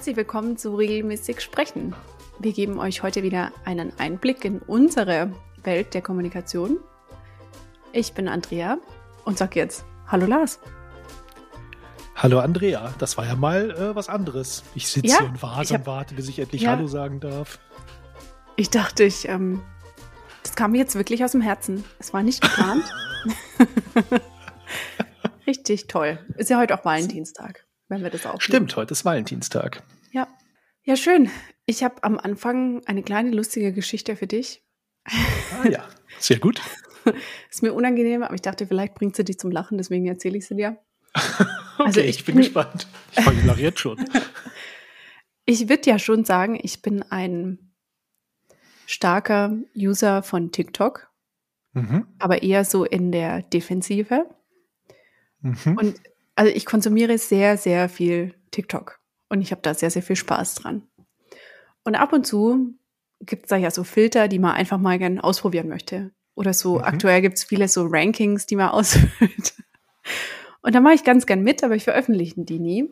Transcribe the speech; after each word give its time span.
Herzlich 0.00 0.16
willkommen 0.16 0.56
zu 0.56 0.76
Regelmäßig 0.76 1.42
Sprechen. 1.42 1.94
Wir 2.38 2.54
geben 2.54 2.78
euch 2.78 3.02
heute 3.02 3.22
wieder 3.22 3.52
einen 3.66 3.92
Einblick 3.98 4.46
in 4.46 4.60
unsere 4.60 5.30
Welt 5.62 5.92
der 5.92 6.00
Kommunikation. 6.00 6.78
Ich 7.92 8.14
bin 8.14 8.26
Andrea 8.26 8.78
und 9.26 9.36
sag 9.36 9.56
jetzt 9.56 9.84
Hallo 10.06 10.24
Lars. 10.24 10.58
Hallo 12.16 12.38
Andrea, 12.38 12.94
das 12.98 13.18
war 13.18 13.26
ja 13.26 13.36
mal 13.36 13.72
äh, 13.72 13.94
was 13.94 14.08
anderes. 14.08 14.62
Ich 14.74 14.88
sitze 14.88 15.08
ja, 15.08 15.18
hier 15.18 15.28
und 15.28 15.42
warte 15.42 15.74
hab, 15.74 15.80
und 15.80 15.86
warte, 15.86 16.14
bis 16.14 16.30
ich 16.30 16.38
endlich 16.38 16.62
ja, 16.62 16.70
Hallo 16.70 16.86
sagen 16.86 17.20
darf. 17.20 17.58
Ich 18.56 18.70
dachte, 18.70 19.04
ich, 19.04 19.28
ähm, 19.28 19.60
das 20.42 20.56
kam 20.56 20.72
mir 20.72 20.78
jetzt 20.78 20.94
wirklich 20.94 21.22
aus 21.24 21.32
dem 21.32 21.42
Herzen. 21.42 21.84
Es 21.98 22.14
war 22.14 22.22
nicht 22.22 22.40
geplant. 22.40 22.84
Richtig 25.46 25.88
toll. 25.88 26.18
Ist 26.38 26.48
ja 26.48 26.58
heute 26.58 26.72
auch 26.80 26.86
Valentinstag 26.86 27.66
wenn 27.90 28.02
wir 28.02 28.10
das 28.10 28.24
auch. 28.24 28.40
Stimmt, 28.40 28.74
heute 28.76 28.92
ist 28.92 29.04
Valentinstag. 29.04 29.82
Ja. 30.12 30.28
Ja, 30.84 30.96
schön. 30.96 31.28
Ich 31.66 31.82
habe 31.84 32.02
am 32.02 32.18
Anfang 32.18 32.82
eine 32.86 33.02
kleine 33.02 33.30
lustige 33.30 33.72
Geschichte 33.72 34.16
für 34.16 34.26
dich. 34.26 34.62
Ah 35.04 35.68
ja, 35.68 35.88
sehr 36.18 36.38
gut. 36.38 36.62
ist 37.50 37.62
mir 37.62 37.74
unangenehm, 37.74 38.22
aber 38.22 38.34
ich 38.34 38.42
dachte, 38.42 38.66
vielleicht 38.66 38.94
bringt 38.94 39.16
sie 39.16 39.24
dich 39.24 39.38
zum 39.38 39.50
Lachen, 39.50 39.76
deswegen 39.76 40.06
erzähle 40.06 40.38
ich 40.38 40.46
sie 40.46 40.56
dir. 40.56 40.78
okay, 41.14 41.48
also 41.78 42.00
ich, 42.00 42.20
ich 42.20 42.24
bin 42.24 42.36
gespannt. 42.36 42.86
Ich 43.12 43.24
fange 43.24 43.44
nach 43.44 43.58
jetzt 43.58 43.80
schon. 43.80 43.98
ich 45.44 45.68
würde 45.68 45.90
ja 45.90 45.98
schon 45.98 46.24
sagen, 46.24 46.58
ich 46.62 46.82
bin 46.82 47.02
ein 47.10 47.72
starker 48.86 49.56
User 49.76 50.22
von 50.22 50.52
TikTok, 50.52 51.10
mhm. 51.72 52.06
aber 52.18 52.42
eher 52.42 52.64
so 52.64 52.84
in 52.84 53.10
der 53.12 53.42
Defensive. 53.42 54.26
Mhm. 55.40 55.76
Und 55.76 56.00
also 56.40 56.50
ich 56.54 56.64
konsumiere 56.64 57.18
sehr, 57.18 57.58
sehr 57.58 57.90
viel 57.90 58.32
TikTok 58.50 58.98
und 59.28 59.42
ich 59.42 59.50
habe 59.50 59.60
da 59.60 59.74
sehr, 59.74 59.90
sehr 59.90 60.02
viel 60.02 60.16
Spaß 60.16 60.54
dran. 60.54 60.88
Und 61.84 61.96
ab 61.96 62.14
und 62.14 62.26
zu 62.26 62.72
gibt 63.20 63.42
es 63.42 63.48
da 63.50 63.58
ja 63.58 63.70
so 63.70 63.84
Filter, 63.84 64.26
die 64.26 64.38
man 64.38 64.52
einfach 64.52 64.78
mal 64.78 64.98
gerne 64.98 65.22
ausprobieren 65.22 65.68
möchte. 65.68 66.12
Oder 66.34 66.54
so, 66.54 66.78
mhm. 66.78 66.84
aktuell 66.84 67.20
gibt 67.20 67.36
es 67.36 67.44
viele 67.44 67.68
so 67.68 67.84
Rankings, 67.86 68.46
die 68.46 68.56
man 68.56 68.68
ausfüllt. 68.70 69.52
Und 70.62 70.74
da 70.74 70.80
mache 70.80 70.94
ich 70.94 71.04
ganz 71.04 71.26
gern 71.26 71.42
mit, 71.42 71.62
aber 71.62 71.76
ich 71.76 71.84
veröffentliche 71.84 72.42
die 72.42 72.58
nie. 72.58 72.88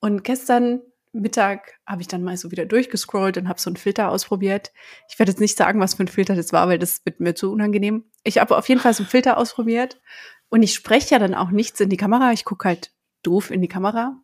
Und 0.00 0.24
gestern 0.24 0.80
Mittag 1.12 1.78
habe 1.86 2.00
ich 2.00 2.08
dann 2.08 2.22
mal 2.22 2.38
so 2.38 2.50
wieder 2.50 2.64
durchgescrollt 2.64 3.36
und 3.36 3.50
habe 3.50 3.60
so 3.60 3.68
einen 3.68 3.76
Filter 3.76 4.10
ausprobiert. 4.10 4.72
Ich 5.10 5.18
werde 5.18 5.32
jetzt 5.32 5.40
nicht 5.40 5.58
sagen, 5.58 5.78
was 5.78 5.92
für 5.92 6.04
ein 6.04 6.08
Filter 6.08 6.36
das 6.36 6.54
war, 6.54 6.68
weil 6.68 6.78
das 6.78 7.04
wird 7.04 7.20
mir 7.20 7.34
zu 7.34 7.52
unangenehm. 7.52 8.04
Ich 8.24 8.38
habe 8.38 8.56
auf 8.56 8.66
jeden 8.70 8.80
Fall 8.80 8.94
so 8.94 9.02
einen 9.02 9.10
Filter 9.10 9.36
ausprobiert 9.36 10.00
und 10.50 10.62
ich 10.62 10.74
spreche 10.74 11.12
ja 11.14 11.18
dann 11.18 11.34
auch 11.34 11.50
nichts 11.50 11.80
in 11.80 11.88
die 11.88 11.96
Kamera. 11.96 12.32
Ich 12.32 12.44
gucke 12.44 12.68
halt 12.68 12.92
doof 13.22 13.50
in 13.50 13.62
die 13.62 13.68
Kamera. 13.68 14.20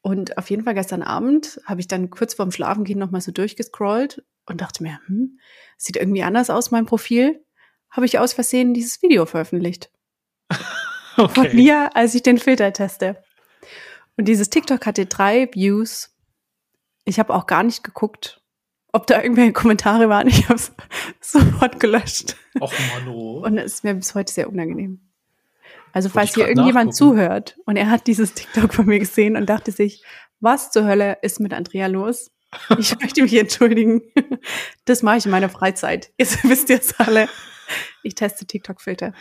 Und 0.00 0.38
auf 0.38 0.48
jeden 0.50 0.62
Fall 0.62 0.74
gestern 0.74 1.02
Abend 1.02 1.60
habe 1.64 1.80
ich 1.80 1.88
dann 1.88 2.10
kurz 2.10 2.34
vorm 2.34 2.52
Schlafengehen 2.52 2.98
nochmal 2.98 3.20
so 3.20 3.32
durchgescrollt 3.32 4.24
und 4.46 4.60
dachte 4.60 4.84
mir, 4.84 5.00
hm, 5.06 5.40
sieht 5.76 5.96
irgendwie 5.96 6.22
anders 6.22 6.48
aus, 6.48 6.70
mein 6.70 6.86
Profil. 6.86 7.44
Habe 7.90 8.06
ich 8.06 8.18
aus 8.18 8.32
Versehen 8.32 8.72
dieses 8.72 9.02
Video 9.02 9.26
veröffentlicht. 9.26 9.90
Okay. 11.18 11.48
Von 11.48 11.56
mir, 11.56 11.96
als 11.96 12.14
ich 12.14 12.22
den 12.22 12.36
Filter 12.36 12.74
teste. 12.74 13.16
Und 14.18 14.28
dieses 14.28 14.50
TikTok 14.50 14.84
hatte 14.84 15.06
drei 15.06 15.48
Views. 15.50 16.14
Ich 17.06 17.18
habe 17.18 17.32
auch 17.32 17.46
gar 17.46 17.62
nicht 17.62 17.82
geguckt, 17.82 18.42
ob 18.92 19.06
da 19.06 19.22
irgendwelche 19.22 19.54
Kommentare 19.54 20.10
waren. 20.10 20.28
Ich 20.28 20.50
habe 20.50 20.56
es 20.56 20.72
sofort 21.22 21.80
gelöscht. 21.80 22.36
Och 22.60 22.70
Mano. 22.92 23.42
Und 23.46 23.56
es 23.56 23.76
ist 23.76 23.84
mir 23.84 23.94
bis 23.94 24.14
heute 24.14 24.30
sehr 24.30 24.50
unangenehm. 24.50 25.05
Also 25.92 26.08
falls 26.08 26.34
hier 26.34 26.48
irgendjemand 26.48 26.94
zuhört 26.94 27.56
und 27.64 27.76
er 27.76 27.90
hat 27.90 28.06
dieses 28.06 28.34
TikTok 28.34 28.74
von 28.74 28.86
mir 28.86 28.98
gesehen 28.98 29.36
und 29.36 29.46
dachte 29.48 29.72
sich, 29.72 30.02
was 30.40 30.70
zur 30.70 30.84
Hölle 30.84 31.18
ist 31.22 31.40
mit 31.40 31.54
Andrea 31.54 31.86
los? 31.86 32.30
Ich 32.78 32.96
möchte 33.00 33.22
mich 33.22 33.34
entschuldigen. 33.38 34.02
Das 34.84 35.02
mache 35.02 35.18
ich 35.18 35.24
in 35.24 35.30
meiner 35.30 35.48
Freizeit. 35.48 36.12
Jetzt 36.18 36.44
wisst 36.44 36.70
ihr 36.70 36.78
es 36.78 36.98
alle. 37.00 37.28
Ich 38.02 38.14
teste 38.14 38.46
TikTok-Filter. 38.46 39.12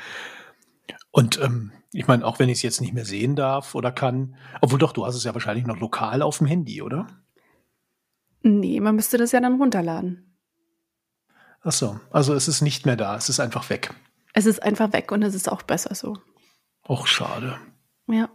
Und 1.12 1.40
ähm, 1.42 1.72
ich 1.94 2.08
meine, 2.08 2.26
auch 2.26 2.40
wenn 2.40 2.50
ich 2.50 2.58
es 2.58 2.62
jetzt 2.62 2.82
nicht 2.82 2.94
mehr 2.94 3.06
sehen 3.06 3.36
darf 3.36 3.74
oder 3.74 3.92
kann, 3.92 4.36
obwohl 4.62 4.78
doch, 4.78 4.92
du 4.92 5.06
hast 5.06 5.16
es 5.16 5.24
ja 5.24 5.34
wahrscheinlich 5.34 5.66
noch 5.66 5.80
lokal 5.80 6.22
auf 6.22 6.40
dem 6.40 6.48
Handy, 6.48 6.82
oder? 6.82 7.08
Nee, 8.42 8.80
man 8.82 8.96
müsste 8.96 9.18
das 9.18 9.32
ja 9.32 9.40
dann 9.40 9.56
runterladen. 9.56 10.38
Ach 11.64 11.72
so, 11.72 12.00
also 12.12 12.34
es 12.34 12.48
ist 12.48 12.62
nicht 12.62 12.86
mehr 12.86 12.98
da, 12.98 13.16
es 13.16 13.30
ist 13.30 13.40
einfach 13.40 13.70
weg. 13.70 13.92
Es 14.34 14.46
ist 14.46 14.62
einfach 14.62 14.94
weg 14.94 15.12
und 15.12 15.24
es 15.24 15.34
ist 15.34 15.50
auch 15.50 15.64
besser 15.64 15.96
so. 15.96 16.18
Och, 16.88 17.08
schade. 17.08 17.60
Ja. 18.08 18.30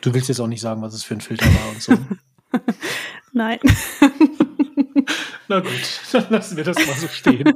Du 0.00 0.14
willst 0.14 0.28
jetzt 0.28 0.40
auch 0.40 0.46
nicht 0.46 0.62
sagen, 0.62 0.80
was 0.80 0.94
es 0.94 1.04
für 1.04 1.14
ein 1.14 1.20
Filter 1.20 1.46
war 1.46 1.68
und 1.68 1.82
so. 1.82 1.92
Nein. 3.32 3.58
Na 5.48 5.60
gut, 5.60 6.00
dann 6.12 6.30
lassen 6.30 6.56
wir 6.56 6.64
das 6.64 6.76
mal 6.86 6.96
so 6.96 7.08
stehen. 7.08 7.52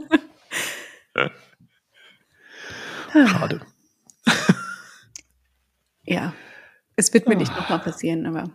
Schade. 3.13 3.61
Ja, 6.03 6.35
es 6.97 7.15
wird 7.15 7.29
mir 7.29 7.37
nicht 7.37 7.57
nochmal 7.57 7.79
passieren, 7.79 8.27
aber 8.27 8.51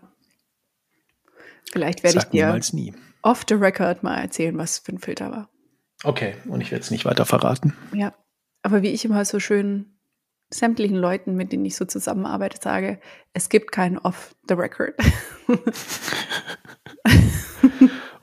vielleicht 1.71 2.03
werde 2.03 2.19
ich 2.19 2.25
dir 2.25 2.61
off 3.23 3.43
the 3.47 3.55
record 3.55 4.03
mal 4.03 4.17
erzählen, 4.17 4.57
was 4.57 4.77
für 4.77 4.91
ein 4.91 4.99
Filter 4.99 5.31
war. 5.31 5.49
Okay, 6.03 6.35
und 6.45 6.61
ich 6.61 6.71
werde 6.71 6.83
es 6.83 6.91
nicht 6.91 7.05
weiter 7.05 7.25
verraten. 7.25 7.75
Ja, 7.93 8.13
aber 8.61 8.83
wie 8.83 8.89
ich 8.89 9.03
immer 9.03 9.25
so 9.25 9.39
schön 9.39 9.98
sämtlichen 10.51 10.97
Leuten, 10.97 11.35
mit 11.35 11.51
denen 11.51 11.65
ich 11.65 11.75
so 11.75 11.85
zusammenarbeite, 11.85 12.59
sage, 12.61 12.99
es 13.33 13.49
gibt 13.49 13.71
keinen 13.71 13.97
Off 13.97 14.35
the 14.47 14.55
Record. 14.55 14.95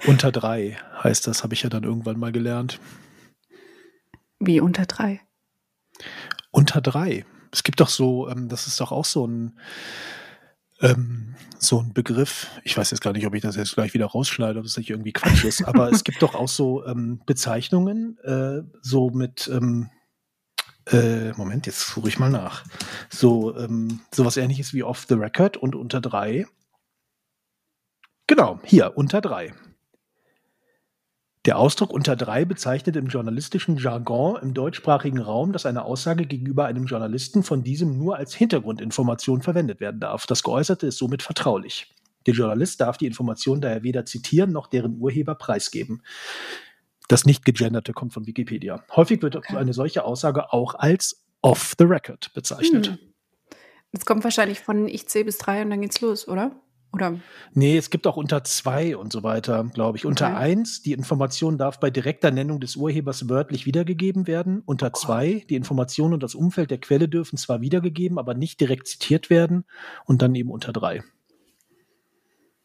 unter 0.07 0.33
drei 0.33 0.77
heißt 1.03 1.27
das, 1.27 1.43
habe 1.43 1.55
ich 1.55 1.63
ja 1.63 1.69
dann 1.69 1.85
irgendwann 1.85 2.19
mal 2.19 2.33
gelernt. 2.33 2.81
Wie 4.39 4.61
unter 4.61 4.87
drei? 4.87 5.21
Unter 6.51 6.81
drei. 6.81 7.25
Es 7.53 7.63
gibt 7.63 7.81
doch 7.81 7.89
so, 7.89 8.29
ähm, 8.29 8.49
das 8.49 8.67
ist 8.67 8.81
doch 8.81 8.93
auch 8.93 9.05
so 9.05 9.27
ein, 9.27 9.59
ähm, 10.81 11.37
so 11.59 11.81
ein 11.81 11.93
Begriff. 11.95 12.49
Ich 12.65 12.77
weiß 12.77 12.91
jetzt 12.91 13.01
gar 13.01 13.13
nicht, 13.13 13.27
ob 13.27 13.35
ich 13.35 13.43
das 13.43 13.57
jetzt 13.57 13.75
gleich 13.75 13.95
wieder 13.95 14.07
rausschneide, 14.07 14.59
ob 14.59 14.67
es 14.67 14.77
nicht 14.77 14.91
irgendwie 14.91 15.13
Quatsch 15.13 15.45
ist, 15.45 15.65
aber 15.65 15.91
es 15.91 16.05
gibt 16.05 16.21
doch 16.23 16.35
auch 16.35 16.49
so 16.49 16.85
ähm, 16.87 17.21
Bezeichnungen, 17.25 18.19
äh, 18.25 18.63
so 18.83 19.11
mit, 19.11 19.49
ähm, 19.53 19.91
äh, 20.91 21.33
Moment, 21.33 21.67
jetzt 21.67 21.81
suche 21.81 22.09
ich 22.09 22.19
mal 22.19 22.31
nach. 22.31 22.65
So, 23.09 23.57
ähm, 23.57 24.01
sowas 24.13 24.37
ähnliches 24.37 24.73
wie 24.73 24.83
Off 24.83 25.07
the 25.09 25.15
Record 25.15 25.57
und 25.57 25.75
unter 25.75 26.01
drei. 26.01 26.47
Genau, 28.27 28.61
hier, 28.65 28.97
unter 28.97 29.21
drei. 29.21 29.53
Der 31.47 31.59
Ausdruck 31.59 31.93
unter 31.93 32.17
drei 32.17 32.45
bezeichnet 32.45 32.97
im 32.97 33.07
journalistischen 33.07 33.77
Jargon 33.77 34.37
im 34.43 34.53
deutschsprachigen 34.53 35.21
Raum, 35.21 35.53
dass 35.53 35.65
eine 35.65 35.85
Aussage 35.85 36.27
gegenüber 36.27 36.65
einem 36.67 36.87
Journalisten 36.87 37.45
von 37.45 37.63
diesem 37.63 37.97
nur 37.97 38.17
als 38.17 38.35
Hintergrundinformation 38.35 39.43
verwendet 39.43 39.79
werden 39.79 40.01
darf. 40.01 40.27
Das 40.27 40.43
Geäußerte 40.43 40.89
ist 40.89 40.99
somit 40.99 41.23
vertraulich. 41.23 41.95
Der 42.27 42.35
Journalist 42.35 42.81
darf 42.81 42.99
die 42.99 43.07
Information 43.07 43.61
daher 43.61 43.85
weder 43.85 44.05
zitieren 44.05 44.51
noch 44.51 44.67
deren 44.67 44.99
Urheber 44.99 45.37
preisgeben. 45.37 46.03
Das 47.09 47.25
nicht 47.25 47.45
gegenderte 47.45 47.93
kommt 47.93 48.13
von 48.13 48.27
Wikipedia. 48.27 48.85
Häufig 48.95 49.23
wird 49.23 49.37
okay. 49.37 49.57
eine 49.57 49.73
solche 49.73 50.05
Aussage 50.05 50.53
auch 50.53 50.75
als 50.75 51.25
off 51.43 51.75
the 51.79 51.85
record 51.85 52.33
bezeichnet. 52.35 52.89
Hm. 52.89 52.99
Das 53.93 54.05
kommt 54.05 54.25
wahrscheinlich 54.25 54.61
von 54.61 54.89
ich 54.89 55.09
zähle 55.09 55.27
bis 55.27 55.39
drei 55.39 55.63
und 55.63 55.71
dann 55.71 55.81
geht's 55.81 56.01
los, 56.01 56.27
oder? 56.29 56.61
Oder? 56.93 57.19
Nee, 57.53 57.77
es 57.77 57.91
gibt 57.91 58.07
auch 58.07 58.17
unter 58.17 58.43
zwei 58.45 58.97
und 58.97 59.13
so 59.13 59.23
weiter, 59.23 59.65
glaube 59.75 59.99
ich. 59.99 60.05
Okay. 60.05 60.09
Unter 60.09 60.37
eins, 60.37 60.83
die 60.83 60.93
Information 60.93 61.59
darf 61.59 61.79
bei 61.79 61.91
direkter 61.91 62.31
Nennung 62.31 62.59
des 62.59 62.77
Urhebers 62.77 63.29
wörtlich 63.29 63.67
wiedergegeben 63.67 64.27
werden. 64.27 64.63
Unter 64.65 64.89
oh. 64.89 64.99
zwei, 64.99 65.45
die 65.51 65.57
Information 65.57 66.15
und 66.15 66.23
das 66.23 66.35
Umfeld 66.35 66.71
der 66.71 66.79
Quelle 66.79 67.09
dürfen 67.09 67.37
zwar 67.37 67.61
wiedergegeben, 67.61 68.19
aber 68.19 68.35
nicht 68.35 68.61
direkt 68.61 68.89
zitiert 68.89 69.29
werden. 69.31 69.65
Und 70.07 70.23
dann 70.23 70.35
eben 70.35 70.51
unter 70.51 70.73
drei. 70.73 71.03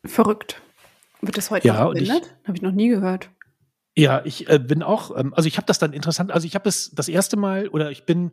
Verrückt. 0.06 0.62
Wird 1.22 1.38
das 1.38 1.52
heute 1.52 1.68
ja, 1.68 1.74
noch 1.74 1.92
verwendet? 1.92 2.36
Habe 2.46 2.58
ich 2.58 2.62
noch 2.62 2.72
nie 2.72 2.88
gehört. 2.88 3.30
Ja, 3.96 4.22
ich 4.24 4.50
äh, 4.50 4.60
bin 4.60 4.84
auch, 4.84 5.18
ähm, 5.18 5.34
also 5.34 5.48
ich 5.48 5.58
habe 5.58 5.68
das 5.68 5.80
dann 5.80 5.94
interessant, 5.94 6.32
also 6.32 6.48
ich 6.48 6.56
habe 6.56 6.70
es 6.70 6.92
das 6.92 7.10
erste 7.10 7.38
Mal 7.38 7.68
oder 7.68 7.92
ich 7.92 8.06
bin, 8.06 8.32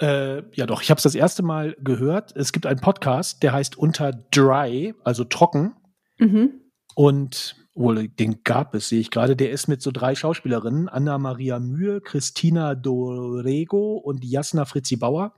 äh, 0.00 0.42
ja 0.52 0.66
doch, 0.66 0.82
ich 0.82 0.90
habe 0.90 0.98
es 0.98 1.04
das 1.04 1.14
erste 1.14 1.42
Mal 1.42 1.76
gehört. 1.80 2.34
Es 2.34 2.52
gibt 2.52 2.66
einen 2.66 2.80
Podcast, 2.80 3.42
der 3.42 3.52
heißt 3.52 3.76
Unter 3.78 4.12
Dry, 4.12 4.94
also 5.04 5.24
trocken. 5.24 5.74
Mhm. 6.18 6.60
Und 6.94 7.56
wohl 7.74 8.08
den 8.08 8.42
gab 8.44 8.74
es, 8.74 8.88
sehe 8.88 9.00
ich 9.00 9.10
gerade. 9.10 9.36
Der 9.36 9.50
ist 9.50 9.68
mit 9.68 9.80
so 9.80 9.90
drei 9.92 10.14
Schauspielerinnen, 10.14 10.88
Anna 10.88 11.18
Maria 11.18 11.58
Mühe, 11.58 12.00
Christina 12.00 12.74
Dorego 12.74 13.96
und 13.96 14.24
Jasna 14.24 14.64
Fritzi 14.64 14.96
Bauer. 14.96 15.34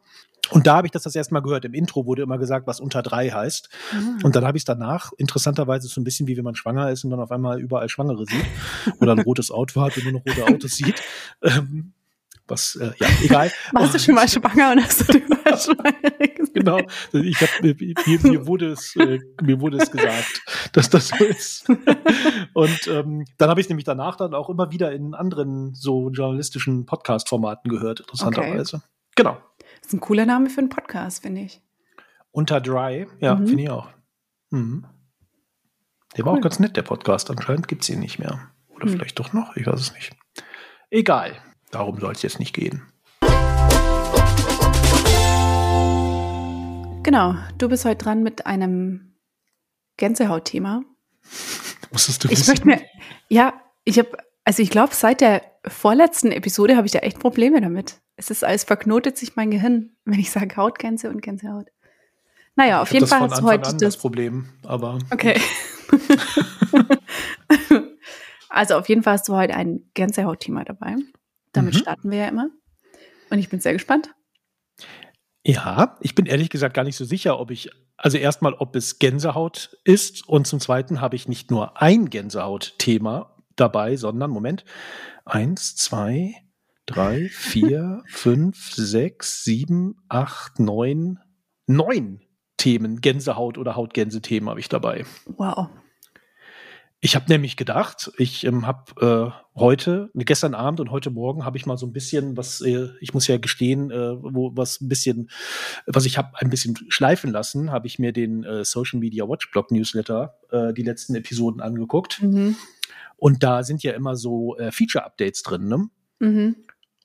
Und 0.51 0.67
da 0.67 0.77
habe 0.77 0.87
ich 0.87 0.91
das 0.91 1.03
das 1.03 1.15
erste 1.15 1.35
Mal 1.35 1.41
gehört. 1.41 1.65
Im 1.65 1.75
Intro 1.75 2.07
wurde 2.07 2.23
immer 2.23 2.39
gesagt, 2.39 2.67
was 2.67 2.81
unter 2.81 3.03
drei 3.03 3.31
heißt. 3.31 3.69
Mhm. 3.93 4.19
Und 4.25 4.37
dann 4.37 4.45
habe 4.45 4.57
ich 4.57 4.63
es 4.63 4.65
danach, 4.65 5.13
interessanterweise 5.17 5.89
so 5.89 6.01
ein 6.01 6.05
bisschen 6.05 6.27
wie 6.27 6.37
wenn 6.37 6.45
man 6.45 6.55
schwanger 6.55 6.91
ist 6.91 7.05
und 7.05 7.11
dann 7.11 7.21
auf 7.21 7.31
einmal 7.31 7.61
überall 7.61 7.89
Schwangere 7.89 8.25
sieht 8.27 8.45
oder 9.01 9.13
ein 9.13 9.21
rotes 9.21 9.51
Auto 9.51 9.81
hat 9.81 9.97
und 9.97 10.05
nur 10.05 10.13
noch 10.15 10.27
rote 10.27 10.47
Autos 10.47 10.73
sieht. 10.73 11.03
Ähm, 11.43 11.93
was, 12.47 12.77
äh, 12.77 12.93
ja, 12.99 13.09
egal. 13.23 13.51
Warst 13.73 13.95
du 13.95 13.99
schon 13.99 14.15
mal 14.15 14.29
schwanger 14.29 14.73
und 14.73 14.85
hast 14.85 15.09
du 15.09 15.19
mal 15.19 15.59
schwanger 15.59 16.05
Genau, 16.53 16.79
ich 17.13 17.41
hab, 17.41 17.63
mir, 17.63 17.75
mir, 18.23 18.47
wurde 18.47 18.73
es, 18.73 18.95
äh, 18.97 19.19
mir 19.43 19.61
wurde 19.61 19.79
es 19.79 19.91
gesagt, 19.91 20.43
dass 20.73 20.89
das 20.89 21.09
so 21.09 21.25
ist. 21.25 21.69
und 22.53 22.87
ähm, 22.87 23.25
dann 23.39 23.51
habe 23.51 23.61
ich 23.61 23.69
nämlich 23.69 23.85
danach 23.85 24.17
dann 24.17 24.35
auch 24.35 24.51
immer 24.51 24.71
wieder 24.71 24.93
in 24.93 25.15
anderen 25.15 25.75
so 25.75 26.11
journalistischen 26.11 26.87
Podcast-Formaten 26.87 27.71
gehört, 27.71 28.01
interessanterweise. 28.01 28.77
Okay. 28.77 28.87
Genau. 29.17 29.39
Das 29.85 29.93
ist 29.93 29.99
ein 29.99 30.01
cooler 30.01 30.25
Name 30.25 30.49
für 30.49 30.61
einen 30.61 30.71
Podcast, 30.71 31.21
finde 31.21 31.43
ich. 31.43 31.61
Unter 32.31 32.59
Dry, 32.59 33.07
ja, 33.21 33.35
mhm. 33.35 33.47
finde 33.47 33.63
ich 33.65 33.69
auch. 33.69 33.91
Mhm. 34.49 34.87
Der 36.17 36.25
cool. 36.25 36.25
war 36.25 36.39
auch 36.39 36.41
ganz 36.41 36.59
nett, 36.59 36.75
der 36.79 36.83
Podcast. 36.83 37.31
Anscheinend 37.31 37.69
gibt 37.69 37.83
es 37.83 37.91
ihn 37.91 38.01
nicht 38.01 38.19
mehr. 38.19 38.49
Oder 38.71 38.87
mhm. 38.87 38.93
vielleicht 38.93 39.19
doch 39.19 39.35
noch, 39.35 39.55
ich 39.57 39.67
weiß 39.67 39.79
es 39.79 39.93
nicht. 39.93 40.17
Egal, 40.89 41.37
darum 41.71 42.01
soll 42.01 42.13
es 42.13 42.23
jetzt 42.23 42.39
nicht 42.39 42.55
gehen. 42.55 42.83
Genau, 47.03 47.35
du 47.59 47.69
bist 47.69 47.85
heute 47.85 48.05
dran 48.05 48.23
mit 48.23 48.47
einem 48.47 49.17
Gänsehautthema. 49.99 50.83
Musstest 51.93 52.25
du 52.25 52.31
Ich 52.31 52.49
möchte 52.49 52.67
mir, 52.67 52.81
ja, 53.29 53.53
ich 53.85 53.99
habe, 53.99 54.17
also 54.45 54.63
ich 54.63 54.71
glaube, 54.71 54.95
seit 54.95 55.21
der 55.21 55.43
vorletzten 55.69 56.33
Episode 56.33 56.75
habe 56.75 56.87
ich 56.87 56.93
da 56.95 57.01
echt 57.01 57.19
Probleme 57.19 57.61
damit. 57.61 58.01
Es 58.17 58.31
ist 58.31 58.45
alles 58.45 58.65
verknotet 58.65 59.19
sich 59.19 59.37
mein 59.37 59.51
Gehirn, 59.51 59.91
wenn 60.05 60.19
ich 60.19 60.31
sage 60.31 60.57
Hautgänse 60.57 61.11
und 61.11 61.23
Gänsehaut. 61.23 61.69
Naja, 62.57 62.81
auf 62.83 62.93
jeden 62.93 63.07
Fall 63.07 63.21
hast 63.21 63.41
du 63.41 63.45
heute 63.45 63.63
das, 63.63 63.77
das 63.79 63.97
Problem, 63.97 64.49
aber. 64.63 65.01
Okay. 65.11 65.41
also 68.49 68.77
auf 68.77 68.89
jeden 68.89 69.03
Fall 69.03 69.15
hast 69.15 69.29
du 69.29 69.35
heute 69.35 69.55
ein 69.55 69.91
Gänsehaut-Thema 69.95 70.65
dabei. 70.65 70.95
Damit 71.53 71.75
mhm. 71.75 71.79
starten 71.79 72.11
wir 72.13 72.19
ja 72.19 72.29
immer. 72.29 72.51
Und 73.31 73.39
ich 73.41 73.49
bin 73.49 73.59
sehr 73.59 73.73
gespannt. 73.73 74.15
Ja, 75.45 75.99
ich 76.01 76.15
bin 76.15 76.27
ehrlich 76.27 76.49
gesagt 76.49 76.75
gar 76.75 76.85
nicht 76.85 76.97
so 76.97 77.05
sicher, 77.05 77.39
ob 77.41 77.51
ich, 77.51 77.71
also 77.97 78.17
erstmal, 78.19 78.55
ob 78.55 78.77
es 78.77 78.99
Gänsehaut 78.99 79.77
ist 79.85 80.27
und 80.29 80.47
zum 80.47 80.61
Zweiten 80.61 81.01
habe 81.01 81.17
ich 81.17 81.29
nicht 81.29 81.51
nur 81.51 81.83
ein 81.83 82.09
Gänsehaut-Thema 82.09 83.35
dabei, 83.57 83.97
sondern, 83.97 84.31
Moment, 84.31 84.65
eins, 85.25 85.77
zwei, 85.77 86.35
drei, 86.87 87.29
vier, 87.31 88.03
fünf, 88.07 88.73
sechs, 88.75 89.45
sieben, 89.45 89.97
acht, 90.09 90.59
neun, 90.59 91.19
neun 91.67 92.21
Themen, 92.57 93.01
Gänsehaut 93.01 93.59
oder 93.59 93.77
Hautgänse-Themen 93.77 94.49
habe 94.49 94.61
ich 94.61 94.69
dabei. 94.69 95.05
Wow. 95.27 95.69
Ich 97.01 97.15
habe 97.17 97.27
nämlich 97.29 97.59
gedacht, 97.59 98.11
ich 98.17 98.45
ähm, 98.45 98.67
habe 98.67 99.35
äh, 99.55 99.59
heute, 99.59 100.11
gestern 100.15 100.55
Abend 100.55 100.81
und 100.81 100.91
heute 100.91 101.11
Morgen 101.11 101.45
habe 101.45 101.59
ich 101.59 101.67
mal 101.67 101.77
so 101.77 101.85
ein 101.85 101.93
bisschen, 101.93 102.39
was 102.39 102.63
äh, 102.63 102.89
ich 102.99 103.13
muss 103.13 103.27
ja 103.27 103.37
gestehen, 103.37 103.91
äh, 103.91 104.15
wo 104.23 104.57
was 104.57 104.81
ein 104.81 104.89
bisschen, 104.89 105.29
was 105.87 106.07
ich 106.07 106.17
habe 106.17 106.31
ein 106.41 106.49
bisschen 106.49 106.79
schleifen 106.89 107.31
lassen, 107.31 107.71
habe 107.71 107.87
ich 107.87 107.99
mir 107.99 108.13
den 108.13 108.43
äh, 108.45 108.65
Social 108.65 109.01
Media 109.01 109.29
Watchblog 109.29 109.71
Newsletter 109.71 110.39
äh, 110.51 110.73
die 110.73 110.83
letzten 110.83 111.15
Episoden 111.15 111.61
angeguckt. 111.61 112.23
Mhm. 112.23 112.57
Und 113.19 113.43
da 113.43 113.65
sind 113.65 113.83
ja 113.83 113.93
immer 113.93 114.17
so 114.17 114.57
äh, 114.57 114.73
Feature-Updates 114.73 115.43
drin, 115.43 115.69
ne? 115.69 115.91
Mhm. 116.21 116.57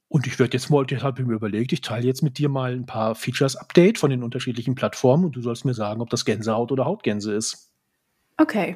Und 0.09 0.25
ich 0.25 0.39
werde 0.39 0.57
jetzt 0.57 0.71
mal, 0.71 0.85
deshalb 0.85 1.13
habe 1.13 1.21
ich 1.21 1.27
mir 1.27 1.35
überlegt, 1.35 1.71
ich 1.71 1.81
teile 1.81 2.07
jetzt 2.07 2.23
mit 2.23 2.39
dir 2.39 2.49
mal 2.49 2.73
ein 2.73 2.87
paar 2.87 3.13
Features-Update 3.13 3.99
von 3.99 4.09
den 4.09 4.23
unterschiedlichen 4.23 4.73
Plattformen 4.73 5.25
und 5.25 5.35
du 5.35 5.41
sollst 5.41 5.65
mir 5.65 5.75
sagen, 5.75 6.01
ob 6.01 6.09
das 6.09 6.25
Gänsehaut 6.25 6.71
oder 6.71 6.85
Hautgänse 6.85 7.33
ist. 7.33 7.71
Okay. 8.37 8.75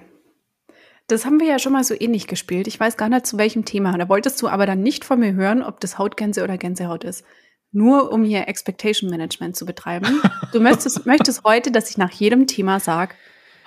Das 1.07 1.25
haben 1.25 1.39
wir 1.39 1.47
ja 1.47 1.57
schon 1.57 1.73
mal 1.73 1.83
so 1.83 1.95
ähnlich 1.99 2.27
gespielt. 2.27 2.67
Ich 2.67 2.79
weiß 2.79 2.97
gar 2.97 3.09
nicht 3.09 3.25
zu 3.25 3.39
welchem 3.39 3.65
Thema. 3.65 3.97
Da 3.97 4.07
wolltest 4.07 4.41
du 4.43 4.47
aber 4.47 4.67
dann 4.67 4.83
nicht 4.83 5.03
von 5.03 5.19
mir 5.19 5.33
hören, 5.33 5.63
ob 5.63 5.79
das 5.79 5.97
Hautgänse 5.97 6.43
oder 6.43 6.59
Gänsehaut 6.59 7.03
ist. 7.03 7.25
Nur 7.71 8.11
um 8.11 8.23
hier 8.23 8.47
Expectation 8.47 9.09
Management 9.09 9.55
zu 9.55 9.65
betreiben. 9.65 10.21
Du 10.51 10.59
möchtest, 10.59 11.05
möchtest 11.07 11.43
heute, 11.43 11.71
dass 11.71 11.89
ich 11.89 11.97
nach 11.97 12.11
jedem 12.11 12.45
Thema 12.45 12.79
sage, 12.79 13.15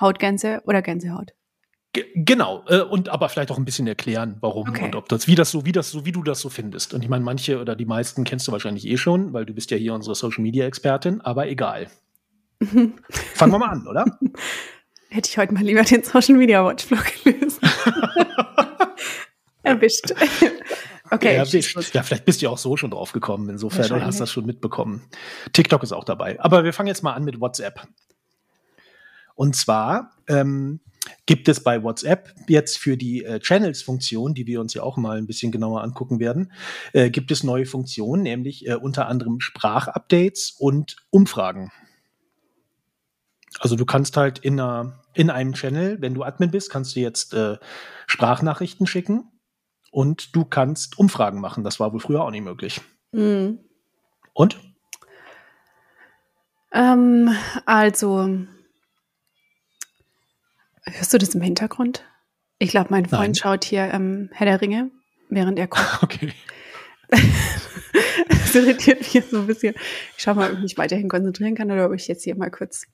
Hautgänse 0.01 0.63
oder 0.67 0.83
Gänsehaut 0.83 1.36
genau, 2.15 2.65
äh, 2.69 2.81
und 2.81 3.09
aber 3.09 3.29
vielleicht 3.29 3.51
auch 3.51 3.59
ein 3.59 3.65
bisschen 3.65 3.87
erklären, 3.87 4.37
warum 4.41 4.69
okay. 4.69 4.85
und 4.85 4.95
ob 4.95 5.09
das, 5.09 5.27
wie 5.27 5.35
das 5.35 5.51
so, 5.51 5.65
wie 5.65 5.73
das 5.73 5.91
so, 5.91 6.05
wie 6.05 6.13
du 6.13 6.23
das 6.23 6.41
so 6.41 6.49
findest. 6.49 6.95
Und 6.95 7.03
ich 7.03 7.09
meine, 7.09 7.25
manche 7.25 7.61
oder 7.61 7.77
die 7.77 7.87
meisten 7.87 8.25
kennst 8.25 8.47
du 8.49 8.53
wahrscheinlich 8.53 8.87
eh 8.87 8.97
schon, 8.97 9.33
weil 9.33 9.47
du 9.47 9.53
bist 9.53 9.71
ja 9.71 9.77
hier 9.77 9.95
unsere 9.95 10.15
Social 10.15 10.43
Media 10.43 10.67
Expertin, 10.67 11.21
aber 11.21 11.49
egal. 11.49 11.89
Fangen 12.61 13.53
wir 13.53 13.59
mal 13.59 13.71
an, 13.71 13.87
oder? 13.87 14.05
Hätte 15.09 15.31
ich 15.31 15.39
heute 15.39 15.55
mal 15.55 15.63
lieber 15.63 15.83
den 15.83 16.03
Social 16.03 16.37
Media 16.37 16.65
Watch 16.65 16.85
Vlog 16.85 17.05
gelöst. 17.23 17.61
Erwischt. 19.63 20.13
Okay. 21.11 21.37
Erwischt. 21.37 21.95
Ja, 21.95 22.03
vielleicht 22.03 22.25
bist 22.25 22.41
du 22.41 22.47
ja 22.47 22.51
auch 22.51 22.59
so 22.59 22.77
schon 22.77 22.91
drauf 22.91 23.13
gekommen. 23.13 23.49
Insofern 23.49 24.05
hast 24.05 24.19
du 24.19 24.23
das 24.23 24.33
schon 24.33 24.47
mitbekommen. 24.47 25.03
TikTok 25.53 25.83
ist 25.83 25.93
auch 25.93 26.05
dabei. 26.05 26.41
Aber 26.41 26.65
wir 26.65 26.73
fangen 26.73 26.89
jetzt 26.89 27.03
mal 27.03 27.15
an 27.15 27.25
mit 27.25 27.41
WhatsApp. 27.41 27.87
Und 29.37 29.55
zwar 29.55 30.13
ähm, 30.29 30.81
gibt 31.27 31.49
es 31.49 31.63
bei 31.63 31.83
WhatsApp 31.83 32.35
jetzt 32.49 32.79
für 32.79 32.97
die 32.97 33.25
äh, 33.25 33.41
Channels-Funktion, 33.41 34.35
die 34.35 34.47
wir 34.47 34.61
uns 34.61 34.75
ja 34.75 34.83
auch 34.83 34.97
mal 34.97 35.19
ein 35.19 35.27
bisschen 35.27 35.53
genauer 35.53 35.83
angucken 35.83 36.21
werden, 36.21 36.53
äh, 36.93 37.11
gibt 37.11 37.31
es 37.31 37.45
neue 37.45 37.67
Funktionen, 37.67 38.23
nämlich 38.23 38.67
äh, 38.67 38.75
unter 38.75 39.09
anderem 39.09 39.41
Sprachupdates 39.41 40.53
und 40.59 40.97
Umfragen. 41.11 41.73
Also 43.61 43.77
du 43.77 43.87
kannst 43.87 44.17
halt 44.17 44.39
in, 44.39 44.61
einer, 44.61 45.05
in 45.15 45.31
einem 45.31 45.55
Channel, 45.55 46.01
wenn 46.01 46.15
du 46.15 46.23
Admin 46.23 46.51
bist, 46.51 46.71
kannst 46.71 46.95
du 46.97 47.01
jetzt 47.01 47.33
äh, 47.35 47.57
Sprachnachrichten 48.07 48.87
schicken 48.87 49.31
und 49.91 50.37
du 50.37 50.45
kannst 50.45 50.99
Umfragen 50.99 51.41
machen. 51.41 51.65
Das 51.65 51.81
war 51.81 51.93
wohl 51.93 52.01
früher 52.01 52.23
auch 52.23 52.31
nicht 52.31 52.45
möglich. 52.45 52.81
Mhm. 53.13 53.61
Und? 54.35 54.59
Ähm, 56.73 57.31
also 57.65 58.47
Hörst 60.89 61.13
du 61.13 61.19
das 61.19 61.35
im 61.35 61.41
Hintergrund? 61.41 62.05
Ich 62.59 62.71
glaube, 62.71 62.89
mein 62.91 63.07
Freund 63.07 63.21
Nein. 63.21 63.35
schaut 63.35 63.65
hier 63.65 63.93
ähm, 63.93 64.31
Herr 64.33 64.47
der 64.47 64.61
Ringe, 64.61 64.91
während 65.29 65.59
er 65.59 65.69
kocht. 65.69 66.03
Okay. 66.03 66.33
das 68.29 68.55
irritiert 68.55 68.99
mich 68.99 69.15
jetzt 69.15 69.31
so 69.31 69.39
ein 69.39 69.47
bisschen. 69.47 69.75
Ich 70.17 70.23
schaue 70.23 70.35
mal, 70.35 70.51
ob 70.51 70.57
ich 70.57 70.63
mich 70.63 70.79
weiterhin 70.79 71.09
konzentrieren 71.09 71.55
kann 71.55 71.71
oder 71.71 71.87
ob 71.87 71.95
ich 71.95 72.09
jetzt 72.09 72.25
hier 72.25 72.35
mal 72.35 72.51
kurz 72.51 72.87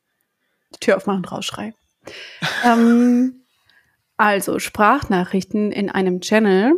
die 0.75 0.81
Tür 0.81 0.97
aufmachen 0.97 1.21
und 1.21 1.33
rausschreie. 1.33 1.73
ähm, 2.65 3.45
also, 4.17 4.59
Sprachnachrichten 4.59 5.73
in 5.73 5.89
einem 5.89 6.21
Channel 6.21 6.75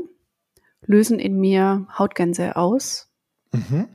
lösen 0.87 1.19
in 1.19 1.39
mir 1.41 1.87
Hautgänse 1.99 2.57
aus. 2.57 3.11
Mhm. 3.53 3.89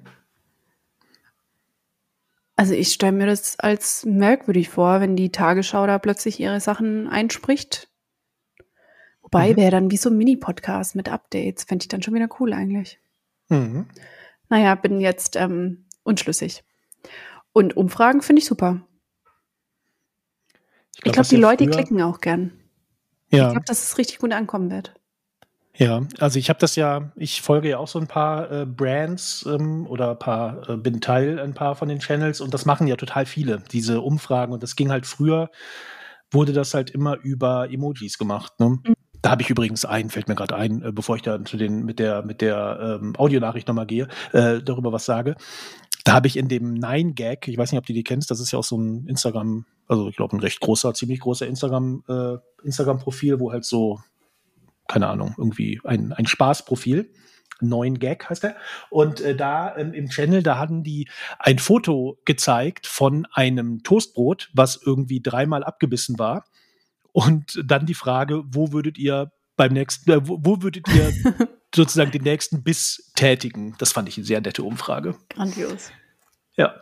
Also 2.59 2.73
ich 2.73 2.92
stelle 2.92 3.13
mir 3.13 3.25
das 3.25 3.57
als 3.57 4.04
merkwürdig 4.06 4.68
vor, 4.68 4.99
wenn 4.99 5.16
die 5.16 5.31
Tagesschau 5.31 5.87
da 5.87 5.97
plötzlich 5.97 6.42
ihre 6.42 6.59
Sachen 6.59 7.07
einspricht. 7.07 7.87
Wobei 9.21 9.54
mhm. 9.54 9.56
wäre 9.56 9.71
dann 9.71 9.92
wie 9.92 9.95
so 9.95 10.09
ein 10.09 10.18
Mini-Podcast 10.18 10.94
mit 10.94 11.07
Updates. 11.07 11.63
Fände 11.63 11.83
ich 11.83 11.87
dann 11.87 12.04
schon 12.04 12.16
wieder 12.16 12.28
cool 12.42 12.51
eigentlich. 12.51 12.99
Mhm. 13.47 13.85
Naja, 14.49 14.75
bin 14.75 14.99
jetzt 14.99 15.37
ähm, 15.37 15.85
unschlüssig. 16.04 16.66
Und 17.54 17.78
Umfragen 17.78 18.21
finde 18.21 18.42
ich 18.42 18.45
super. 18.45 18.81
Ich 20.95 21.04
glaube, 21.04 21.16
glaub, 21.16 21.30
die 21.30 21.37
Leute 21.37 21.66
klicken 21.66 22.01
auch 22.01 22.19
gern. 22.19 22.51
Ja. 23.30 23.45
Ich 23.45 23.51
glaube, 23.54 23.68
dass 23.68 23.85
es 23.85 23.97
richtig 23.97 24.19
gut 24.19 24.33
ankommen 24.33 24.69
wird. 24.69 24.98
Ja, 25.76 26.02
also 26.19 26.40
ich 26.40 26.49
habe 26.49 26.59
das 26.59 26.76
ja, 26.76 27.11
ich 27.16 27.42
folge 27.42 27.69
ja 27.69 27.78
auch 27.78 27.88
so 27.88 27.99
ein 27.99 28.07
paar 28.07 28.52
äh, 28.52 28.66
Brands 28.66 29.45
ähm, 29.47 29.88
oder 29.88 30.11
ein 30.11 30.19
paar, 30.19 30.69
äh, 30.69 30.78
bin 30.78 30.99
Teil 30.99 31.40
ein 31.40 31.54
paar 31.54 31.76
von 31.76 31.88
den 31.88 31.99
Channels 31.99 32.42
und 32.42 32.54
das 32.54 32.66
machen 32.66 32.88
ja 32.88 32.95
total 32.97 33.26
viele, 33.26 33.64
diese 33.71 34.02
Umfragen. 34.02 34.52
Und 34.52 34.61
das 34.61 34.76
ging 34.76 34.92
halt 34.92 35.06
früher, 35.06 35.49
wurde 36.31 36.54
das 36.54 36.73
halt 36.73 36.90
immer 36.90 37.18
über 37.21 37.71
Emojis 37.71 38.18
gemacht. 38.18 38.59
Ne? 38.59 38.80
Mhm. 38.83 38.94
Da 39.21 39.31
habe 39.31 39.42
ich 39.42 39.49
übrigens 39.49 39.85
einen, 39.85 40.09
fällt 40.09 40.28
mir 40.28 40.35
gerade 40.35 40.56
ein, 40.56 40.81
äh, 40.81 40.92
bevor 40.92 41.16
ich 41.16 41.21
da 41.21 41.44
zu 41.44 41.57
den 41.57 41.83
mit 41.85 41.99
der 41.99 42.23
mit 42.23 42.42
der 42.42 42.99
ähm, 43.02 43.16
Audionachricht 43.18 43.68
nochmal 43.68 43.85
gehe, 43.85 44.07
äh, 44.31 44.61
darüber 44.61 44.92
was 44.92 45.06
sage. 45.06 45.35
Da 46.06 46.14
habe 46.14 46.28
ich 46.28 46.38
in 46.38 46.47
dem 46.47 46.73
Nine 46.73 47.14
Gag, 47.14 47.47
ich 47.47 47.57
weiß 47.57 47.71
nicht, 47.71 47.80
ob 47.80 47.85
du 47.85 47.94
die 47.94 48.04
kennst, 48.04 48.31
das 48.31 48.40
ist 48.40 48.52
ja 48.52 48.59
auch 48.59 48.64
so 48.64 48.78
ein 48.78 49.06
Instagram, 49.07 49.66
also 49.88 50.07
ich 50.07 50.16
glaube 50.16 50.35
ein 50.35 50.40
recht 50.40 50.61
großer, 50.61 50.94
ziemlich 50.94 51.19
großer 51.19 51.45
Instagram 51.45 52.04
äh, 52.07 52.38
Instagram 52.64 52.99
Profil, 52.99 53.40
wo 53.40 53.52
halt 53.52 53.66
so 53.66 53.99
keine 54.90 55.08
Ahnung, 55.08 55.36
irgendwie 55.38 55.80
ein, 55.86 56.12
ein 56.12 56.26
Spaßprofil. 56.26 57.14
Neuen 57.62 58.00
Gag 58.00 58.30
heißt 58.30 58.44
er. 58.44 58.56
Und 58.90 59.22
äh, 59.22 59.36
da 59.36 59.76
ähm, 59.78 59.94
im 59.94 60.10
Channel, 60.10 60.44
da 60.44 60.58
hatten 60.58 60.84
die 60.84 61.10
ein 61.38 61.60
Foto 61.60 62.18
gezeigt 62.26 62.88
von 62.88 63.28
einem 63.31 63.84
Toastbrot, 63.84 64.50
was 64.54 64.81
irgendwie 64.84 65.22
dreimal 65.22 65.64
abgebissen 65.64 66.18
war. 66.19 66.46
Und 67.12 67.62
dann 67.66 67.86
die 67.86 67.94
Frage, 67.94 68.44
wo 68.48 68.72
würdet 68.72 68.98
ihr 68.98 69.31
beim 69.56 69.74
nächsten, 69.74 70.10
äh, 70.10 70.28
wo, 70.28 70.40
wo 70.42 70.62
würdet 70.62 70.88
ihr 70.88 71.12
sozusagen 71.76 72.12
den 72.12 72.24
nächsten 72.24 72.64
Biss 72.64 73.12
tätigen? 73.16 73.76
Das 73.78 73.92
fand 73.92 74.10
ich 74.10 74.18
eine 74.18 74.26
sehr 74.26 74.42
nette 74.42 74.64
Umfrage. 74.64 75.16
Grandios. 75.30 75.92
Ja. 76.56 76.76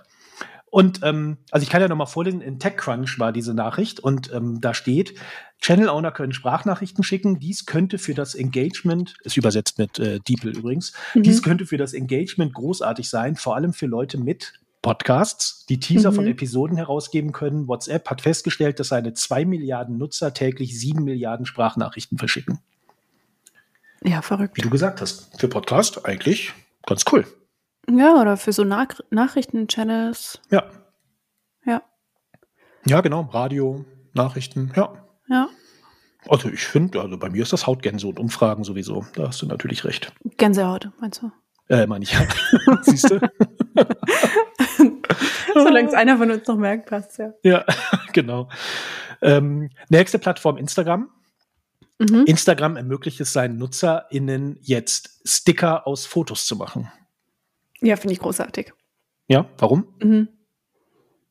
Und 0.77 0.99
ähm, 1.01 1.37
also 1.49 1.63
ich 1.63 1.71
kann 1.71 1.81
ja 1.81 1.87
noch 1.87 1.95
mal 1.95 2.05
vorlesen, 2.05 2.39
in 2.39 2.59
TechCrunch 2.59 3.17
war 3.17 3.31
diese 3.31 3.55
Nachricht 3.55 3.99
und 3.99 4.31
ähm, 4.31 4.61
da 4.61 4.75
steht, 4.75 5.15
Channel 5.59 5.89
Owner 5.89 6.11
können 6.11 6.33
Sprachnachrichten 6.33 7.03
schicken. 7.03 7.39
Dies 7.39 7.65
könnte 7.65 7.97
für 7.97 8.13
das 8.13 8.35
Engagement, 8.35 9.15
ist 9.23 9.37
übersetzt 9.37 9.79
mit 9.79 9.97
äh, 9.97 10.19
DeepL 10.19 10.55
übrigens, 10.55 10.93
mhm. 11.15 11.23
dies 11.23 11.41
könnte 11.41 11.65
für 11.65 11.77
das 11.77 11.93
Engagement 11.93 12.53
großartig 12.53 13.09
sein, 13.09 13.37
vor 13.37 13.55
allem 13.55 13.73
für 13.73 13.87
Leute 13.87 14.19
mit 14.19 14.53
Podcasts, 14.83 15.65
die 15.65 15.79
Teaser 15.79 16.11
mhm. 16.11 16.15
von 16.15 16.27
Episoden 16.27 16.77
herausgeben 16.77 17.31
können. 17.31 17.67
WhatsApp 17.67 18.07
hat 18.07 18.21
festgestellt, 18.21 18.79
dass 18.79 18.89
seine 18.89 19.15
zwei 19.15 19.45
Milliarden 19.45 19.97
Nutzer 19.97 20.35
täglich 20.35 20.79
sieben 20.79 21.03
Milliarden 21.03 21.47
Sprachnachrichten 21.47 22.19
verschicken. 22.19 22.59
Ja, 24.03 24.21
verrückt. 24.21 24.55
Wie 24.57 24.61
du 24.61 24.69
gesagt 24.69 25.01
hast, 25.01 25.39
für 25.39 25.47
Podcast 25.47 26.05
eigentlich 26.05 26.53
ganz 26.85 27.03
cool. 27.11 27.25
Ja, 27.89 28.15
oder 28.21 28.37
für 28.37 28.51
so 28.51 28.63
Nach 28.63 28.89
Nachrichten-Channels. 29.09 30.41
Ja. 30.49 30.63
Ja. 31.65 31.81
Ja, 32.85 33.01
genau. 33.01 33.21
Radio, 33.21 33.85
Nachrichten, 34.13 34.71
ja. 34.75 34.93
Ja. 35.29 35.49
Also 36.27 36.49
ich 36.49 36.65
finde, 36.65 37.01
also 37.01 37.17
bei 37.17 37.29
mir 37.29 37.43
ist 37.43 37.53
das 37.53 37.67
Hautgänse 37.67 38.07
und 38.07 38.19
Umfragen 38.19 38.63
sowieso. 38.63 39.05
Da 39.15 39.27
hast 39.27 39.41
du 39.41 39.45
natürlich 39.45 39.85
recht. 39.85 40.11
Gänsehaut, 40.37 40.89
meinst 40.99 41.21
du? 41.21 41.31
Äh, 41.69 41.87
meine 41.87 42.03
ich 42.03 42.13
ja. 42.13 42.27
Siehst 42.81 43.09
du? 43.09 43.19
Solange 45.53 45.87
es 45.87 45.93
einer 45.93 46.17
von 46.17 46.31
uns 46.31 46.47
noch 46.47 46.57
merkt, 46.57 46.87
passt 46.87 47.17
ja. 47.17 47.33
Ja, 47.43 47.65
genau. 48.13 48.49
Ähm, 49.21 49.69
nächste 49.89 50.19
Plattform 50.19 50.57
Instagram. 50.57 51.09
Mhm. 51.99 52.25
Instagram 52.25 52.75
ermöglicht 52.77 53.19
es 53.21 53.33
seinen 53.33 53.57
NutzerInnen 53.57 54.57
jetzt 54.61 55.21
Sticker 55.25 55.87
aus 55.87 56.05
Fotos 56.05 56.45
zu 56.45 56.55
machen. 56.55 56.91
Ja, 57.81 57.95
finde 57.95 58.13
ich 58.13 58.19
großartig. 58.19 58.73
Ja, 59.27 59.49
warum? 59.57 59.93
Mhm. 60.01 60.29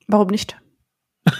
Warum 0.06 0.28
nicht? 0.28 0.56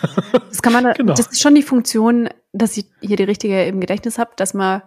Das 0.49 0.63
kann 0.63 0.73
man, 0.73 0.95
genau. 0.95 1.15
das 1.15 1.27
ist 1.29 1.41
schon 1.41 1.55
die 1.55 1.63
Funktion, 1.63 2.29
dass 2.53 2.77
ich 2.77 2.87
hier 3.01 3.17
die 3.17 3.25
richtige 3.25 3.65
im 3.67 3.81
Gedächtnis 3.81 4.19
habe, 4.19 4.33
dass 4.37 4.55
man, 4.55 4.83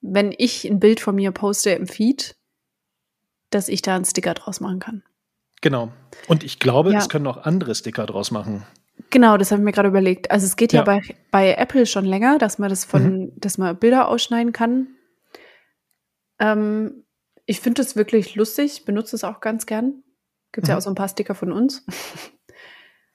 wenn 0.00 0.34
ich 0.36 0.64
ein 0.64 0.80
Bild 0.80 0.98
von 0.98 1.14
mir 1.14 1.30
poste 1.30 1.70
im 1.70 1.86
Feed, 1.86 2.36
dass 3.50 3.68
ich 3.68 3.82
da 3.82 3.96
einen 3.96 4.06
Sticker 4.06 4.34
draus 4.34 4.60
machen 4.60 4.80
kann. 4.80 5.02
Genau. 5.60 5.92
Und 6.26 6.42
ich 6.42 6.58
glaube, 6.58 6.92
ja. 6.92 6.98
es 6.98 7.08
können 7.08 7.26
auch 7.26 7.36
andere 7.44 7.74
Sticker 7.74 8.06
draus 8.06 8.30
machen. 8.30 8.66
Genau, 9.10 9.36
das 9.36 9.50
habe 9.50 9.60
ich 9.60 9.64
mir 9.64 9.72
gerade 9.72 9.88
überlegt. 9.88 10.30
Also 10.30 10.46
es 10.46 10.56
geht 10.56 10.72
ja, 10.72 10.80
ja 10.80 10.84
bei, 10.84 11.00
bei 11.30 11.54
Apple 11.54 11.86
schon 11.86 12.04
länger, 12.04 12.38
dass 12.38 12.58
man 12.58 12.70
das 12.70 12.84
von, 12.84 13.02
mhm. 13.02 13.32
dass 13.36 13.58
man 13.58 13.76
Bilder 13.76 14.08
ausschneiden 14.08 14.52
kann. 14.52 14.88
Ähm, 16.38 17.04
ich 17.46 17.60
finde 17.60 17.82
das 17.82 17.96
wirklich 17.96 18.34
lustig, 18.34 18.84
benutze 18.84 19.16
es 19.16 19.24
auch 19.24 19.40
ganz 19.40 19.66
gern. 19.66 20.02
Gibt 20.52 20.64
es 20.64 20.68
mhm. 20.68 20.72
ja 20.72 20.78
auch 20.78 20.82
so 20.82 20.90
ein 20.90 20.96
paar 20.96 21.08
Sticker 21.08 21.34
von 21.34 21.52
uns. 21.52 21.84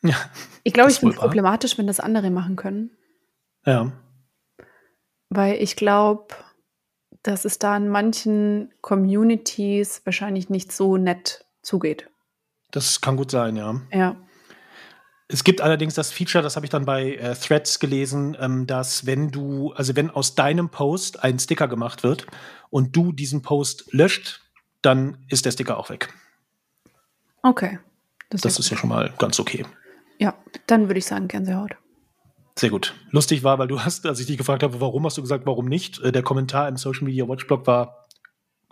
Ja, 0.04 0.16
ich 0.64 0.74
glaube, 0.74 0.92
ich 0.92 1.02
es 1.02 1.16
problematisch, 1.16 1.80
wenn 1.80 1.88
das 1.88 2.00
andere 2.00 2.30
machen 2.30 2.56
können. 2.56 2.92
Ja. 3.66 3.92
Weil 5.30 5.56
ich 5.56 5.76
glaube, 5.76 6.36
dass 7.24 7.44
es 7.44 7.58
da 7.58 7.76
in 7.76 7.90
manchen 7.90 8.72
Communities 8.82 10.06
wahrscheinlich 10.06 10.50
nicht 10.50 10.72
so 10.72 10.98
nett 10.98 11.46
zugeht. 11.64 12.08
Das 12.70 13.02
kann 13.02 13.18
gut 13.18 13.32
sein, 13.32 13.56
ja. 13.56 13.82
Ja. 13.92 14.16
Es 15.28 15.44
gibt 15.44 15.62
allerdings 15.62 15.96
das 15.96 16.12
Feature, 16.12 16.44
das 16.44 16.56
habe 16.56 16.66
ich 16.66 16.70
dann 16.70 16.86
bei 16.86 17.16
äh, 17.16 17.36
Threads 17.36 17.80
gelesen, 17.80 18.38
ähm, 18.40 18.68
dass 18.68 19.06
wenn 19.06 19.32
du, 19.32 19.74
also 19.74 19.96
wenn 19.96 20.12
aus 20.12 20.36
deinem 20.36 20.70
Post 20.70 21.24
ein 21.24 21.40
Sticker 21.40 21.68
gemacht 21.68 22.04
wird 22.04 22.28
und 22.70 22.96
du 22.96 23.12
diesen 23.12 23.42
Post 23.42 23.92
löscht, 23.92 24.42
dann 24.82 25.18
ist 25.30 25.46
der 25.46 25.52
Sticker 25.52 25.78
auch 25.78 25.90
weg. 25.90 26.14
Okay. 27.42 27.80
Das, 28.30 28.42
das 28.42 28.60
ist 28.60 28.70
ja 28.70 28.78
schon 28.78 28.90
mal 28.90 29.14
ganz 29.18 29.40
okay. 29.40 29.66
Ja, 30.20 30.36
dann 30.68 30.88
würde 30.88 31.00
ich 31.00 31.06
sagen 31.06 31.28
Gänsehaut. 31.28 31.76
Sehr 32.58 32.70
gut. 32.70 32.96
Lustig 33.10 33.44
war, 33.44 33.60
weil 33.60 33.68
du 33.68 33.82
hast, 33.82 34.06
als 34.06 34.20
ich 34.20 34.28
dich 34.28 34.38
gefragt 34.38 34.64
habe, 34.64 34.80
warum 34.80 35.06
hast 35.06 35.18
du 35.18 35.22
gesagt, 35.22 35.46
warum 35.46 35.66
nicht? 35.66 36.00
Äh, 36.00 36.12
der 36.12 36.24
Kommentar 36.24 36.68
im 36.70 36.78
Social 36.78 37.04
Media 37.04 37.28
Watch 37.28 37.48
Blog 37.48 37.68
war, 37.68 38.08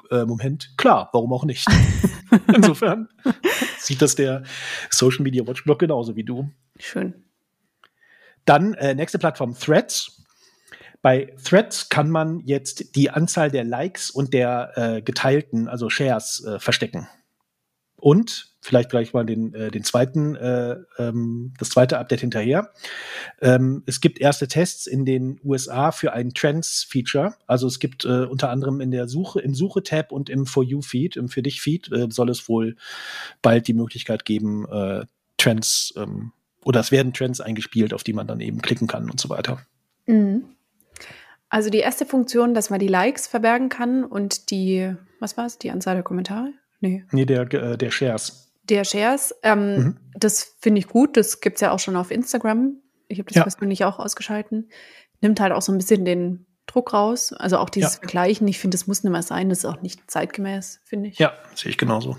äh, 0.10 0.26
Moment, 0.26 0.74
klar, 0.78 1.10
warum 1.14 1.34
auch 1.34 1.46
nicht? 1.46 1.68
Insofern 2.56 3.10
sieht 3.88 4.02
das 4.02 4.16
der 4.16 4.44
Social 4.90 5.24
Media 5.24 5.46
Watch 5.46 5.64
Blog 5.64 5.80
genauso 5.80 6.16
wie 6.16 6.24
du. 6.24 6.50
Schön. 6.80 7.24
Dann 8.46 8.74
äh, 8.76 8.96
nächste 8.96 9.20
Plattform 9.20 9.58
Threads. 9.58 10.24
Bei 11.02 11.34
Threads 11.44 11.90
kann 11.90 12.10
man 12.10 12.40
jetzt 12.46 12.96
die 12.96 13.10
Anzahl 13.10 13.52
der 13.52 13.66
Likes 13.66 14.10
und 14.10 14.34
der 14.34 14.72
äh, 14.76 15.02
geteilten, 15.02 15.68
also 15.68 15.90
Shares, 15.90 16.44
äh, 16.46 16.60
verstecken. 16.60 17.08
Und 17.98 18.53
vielleicht 18.64 18.90
gleich 18.90 19.14
mal 19.14 19.26
den, 19.26 19.54
äh, 19.54 19.70
den 19.70 19.84
zweiten, 19.84 20.36
äh, 20.36 20.78
ähm, 20.98 21.54
das 21.60 21.70
zweite 21.70 22.00
Update 22.00 22.22
hinterher. 22.22 22.72
Ähm, 23.42 23.84
es 23.86 24.00
gibt 24.00 24.22
erste 24.22 24.48
Tests 24.48 24.88
in 24.88 25.06
den 25.06 25.40
USA 25.44 25.92
für 25.92 26.14
ein 26.14 26.34
Trends-Feature. 26.34 27.36
Also 27.46 27.68
es 27.68 27.80
gibt 27.80 28.06
äh, 28.06 28.26
unter 28.26 28.50
anderem 28.50 28.80
in 28.80 28.92
der 28.92 29.08
Suche, 29.08 29.42
im 29.42 29.54
Suche-Tab 29.54 30.12
und 30.12 30.30
im 30.30 30.46
For 30.46 30.64
You-Feed, 30.64 31.18
im 31.18 31.28
Für 31.28 31.42
dich-Feed, 31.42 31.92
äh, 31.92 32.08
soll 32.10 32.30
es 32.30 32.48
wohl 32.48 32.78
bald 33.42 33.68
die 33.68 33.74
Möglichkeit 33.74 34.24
geben, 34.24 34.66
äh, 34.72 35.06
Trends 35.38 35.94
ähm, 35.98 36.32
oder 36.64 36.80
es 36.80 36.92
werden 36.92 37.14
Trends 37.14 37.42
eingespielt, 37.42 37.94
auf 37.94 38.04
die 38.04 38.14
man 38.14 38.28
dann 38.28 38.40
eben 38.40 38.62
klicken 38.62 38.88
kann 38.88 39.10
und 39.10 39.20
so 39.20 39.30
weiter. 39.30 39.60
Mhm. 40.06 40.46
Also 41.50 41.70
die 41.70 41.80
erste 41.80 42.06
Funktion, 42.06 42.54
dass 42.54 42.70
man 42.70 42.80
die 42.80 42.88
Likes 42.88 43.28
verbergen 43.28 43.70
kann 43.70 44.06
und 44.06 44.50
die, 44.50 44.96
was 45.20 45.36
war 45.38 45.46
es, 45.46 45.60
die 45.60 45.70
Anzahl 45.70 45.96
der 45.96 46.04
Kommentare? 46.04 46.54
Nee. 46.80 47.06
Nee, 47.12 47.26
der, 47.26 47.42
äh, 47.54 47.78
der 47.78 47.92
Shares. 47.92 48.43
Der 48.64 48.86
Shares, 48.86 49.36
ähm, 49.44 49.76
mhm. 49.76 49.98
das 50.16 50.56
finde 50.60 50.80
ich 50.80 50.88
gut. 50.88 51.18
Das 51.18 51.42
gibt 51.42 51.56
es 51.56 51.62
ja 51.62 51.72
auch 51.72 51.80
schon 51.80 51.96
auf 51.96 52.12
Instagram. 52.12 52.78
Ich 53.08 53.20
habe 53.20 53.28
das 53.28 53.36
ja. 53.36 53.44
persönlich 53.44 53.84
auch 53.86 54.00
ausgeschalten. 54.00 54.70
Nimmt 55.22 55.40
halt 55.40 55.52
auch 55.52 55.62
so 55.62 55.72
ein 55.72 55.78
bisschen 55.78 56.06
den 56.06 56.46
Druck 56.66 56.94
raus. 56.94 57.34
Also 57.34 57.58
auch 57.58 57.70
dieses 57.70 57.96
ja. 57.96 58.00
Vergleichen. 58.00 58.48
Ich 58.48 58.60
finde, 58.60 58.76
das 58.76 58.88
muss 58.88 59.04
nicht 59.04 59.12
mehr 59.12 59.22
sein. 59.22 59.50
Das 59.50 59.60
ist 59.60 59.66
auch 59.66 59.82
nicht 59.82 60.10
zeitgemäß, 60.10 60.80
finde 60.86 61.10
ich. 61.10 61.20
Ja, 61.20 61.34
sehe 61.56 61.72
ich 61.72 61.78
genauso. 61.78 62.18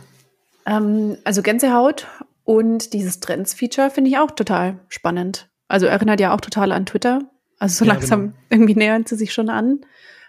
Ähm, 0.67 1.17
also 1.25 1.43
Gänsehaut 1.43 2.07
und 2.45 2.93
dieses 2.93 3.21
Trends-Feature 3.21 3.91
finde 3.91 4.11
ich 4.11 4.19
auch 4.19 4.31
total 4.31 4.81
spannend. 4.89 5.49
Also 5.69 5.87
erinnert 5.87 6.21
ja 6.21 6.35
auch 6.35 6.41
total 6.41 6.73
an 6.73 6.87
Twitter. 6.87 7.23
Also 7.59 7.85
so 7.85 7.85
ja, 7.85 7.95
langsam 7.95 8.21
genau. 8.21 8.35
irgendwie 8.51 8.75
nähern 8.75 9.07
sie 9.07 9.17
sich 9.17 9.33
schon 9.33 9.49
an. 9.49 9.81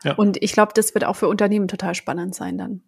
Ja. 0.04 0.14
Und 0.14 0.42
ich 0.42 0.54
glaube, 0.54 0.72
das 0.74 0.94
wird 0.94 1.04
auch 1.04 1.16
für 1.16 1.28
Unternehmen 1.28 1.68
total 1.68 1.96
spannend 1.96 2.36
sein 2.36 2.58
dann. 2.58 2.84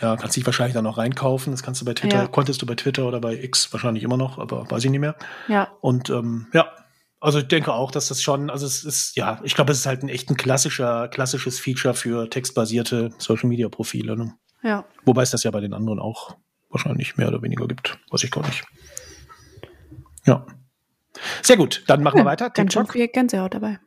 Ja, 0.00 0.16
kannst 0.16 0.36
dich 0.36 0.46
wahrscheinlich 0.46 0.74
dann 0.74 0.84
noch 0.84 0.98
reinkaufen. 0.98 1.52
Das 1.52 1.62
kannst 1.62 1.80
du 1.80 1.84
bei 1.84 1.94
Twitter, 1.94 2.18
ja. 2.18 2.26
konntest 2.28 2.62
du 2.62 2.66
bei 2.66 2.74
Twitter 2.76 3.06
oder 3.06 3.20
bei 3.20 3.34
X 3.34 3.72
wahrscheinlich 3.72 4.04
immer 4.04 4.16
noch, 4.16 4.38
aber 4.38 4.70
weiß 4.70 4.84
ich 4.84 4.90
nicht 4.90 5.00
mehr. 5.00 5.16
Ja. 5.48 5.72
Und 5.80 6.08
ähm, 6.10 6.46
ja, 6.52 6.70
also 7.20 7.40
ich 7.40 7.48
denke 7.48 7.72
auch, 7.72 7.90
dass 7.90 8.08
das 8.08 8.22
schon, 8.22 8.48
also 8.48 8.64
es 8.64 8.84
ist, 8.84 9.16
ja, 9.16 9.40
ich 9.42 9.54
glaube, 9.54 9.72
es 9.72 9.78
ist 9.78 9.86
halt 9.86 10.02
ein 10.02 10.08
echt 10.08 10.30
ein 10.30 10.36
klassischer, 10.36 11.08
klassisches 11.08 11.58
Feature 11.58 11.94
für 11.94 12.30
textbasierte 12.30 13.10
Social 13.18 13.48
Media 13.48 13.68
Profile. 13.68 14.16
Ne? 14.16 14.34
Ja. 14.62 14.84
Wobei 15.04 15.22
es 15.22 15.32
das 15.32 15.42
ja 15.42 15.50
bei 15.50 15.60
den 15.60 15.74
anderen 15.74 15.98
auch 15.98 16.36
wahrscheinlich 16.70 17.16
mehr 17.16 17.28
oder 17.28 17.42
weniger 17.42 17.66
gibt. 17.66 17.98
Weiß 18.10 18.22
ich 18.22 18.30
gar 18.30 18.46
nicht. 18.46 18.64
Ja. 20.26 20.46
Sehr 21.42 21.56
gut, 21.56 21.82
dann 21.88 22.02
machen 22.04 22.18
wir 22.18 22.24
weiter. 22.24 22.46
TikTok. 22.46 22.54
Ganz 22.54 22.72
schön 22.74 22.86
viel 22.86 23.08
Gänsehaut 23.08 23.54
dabei. 23.54 23.80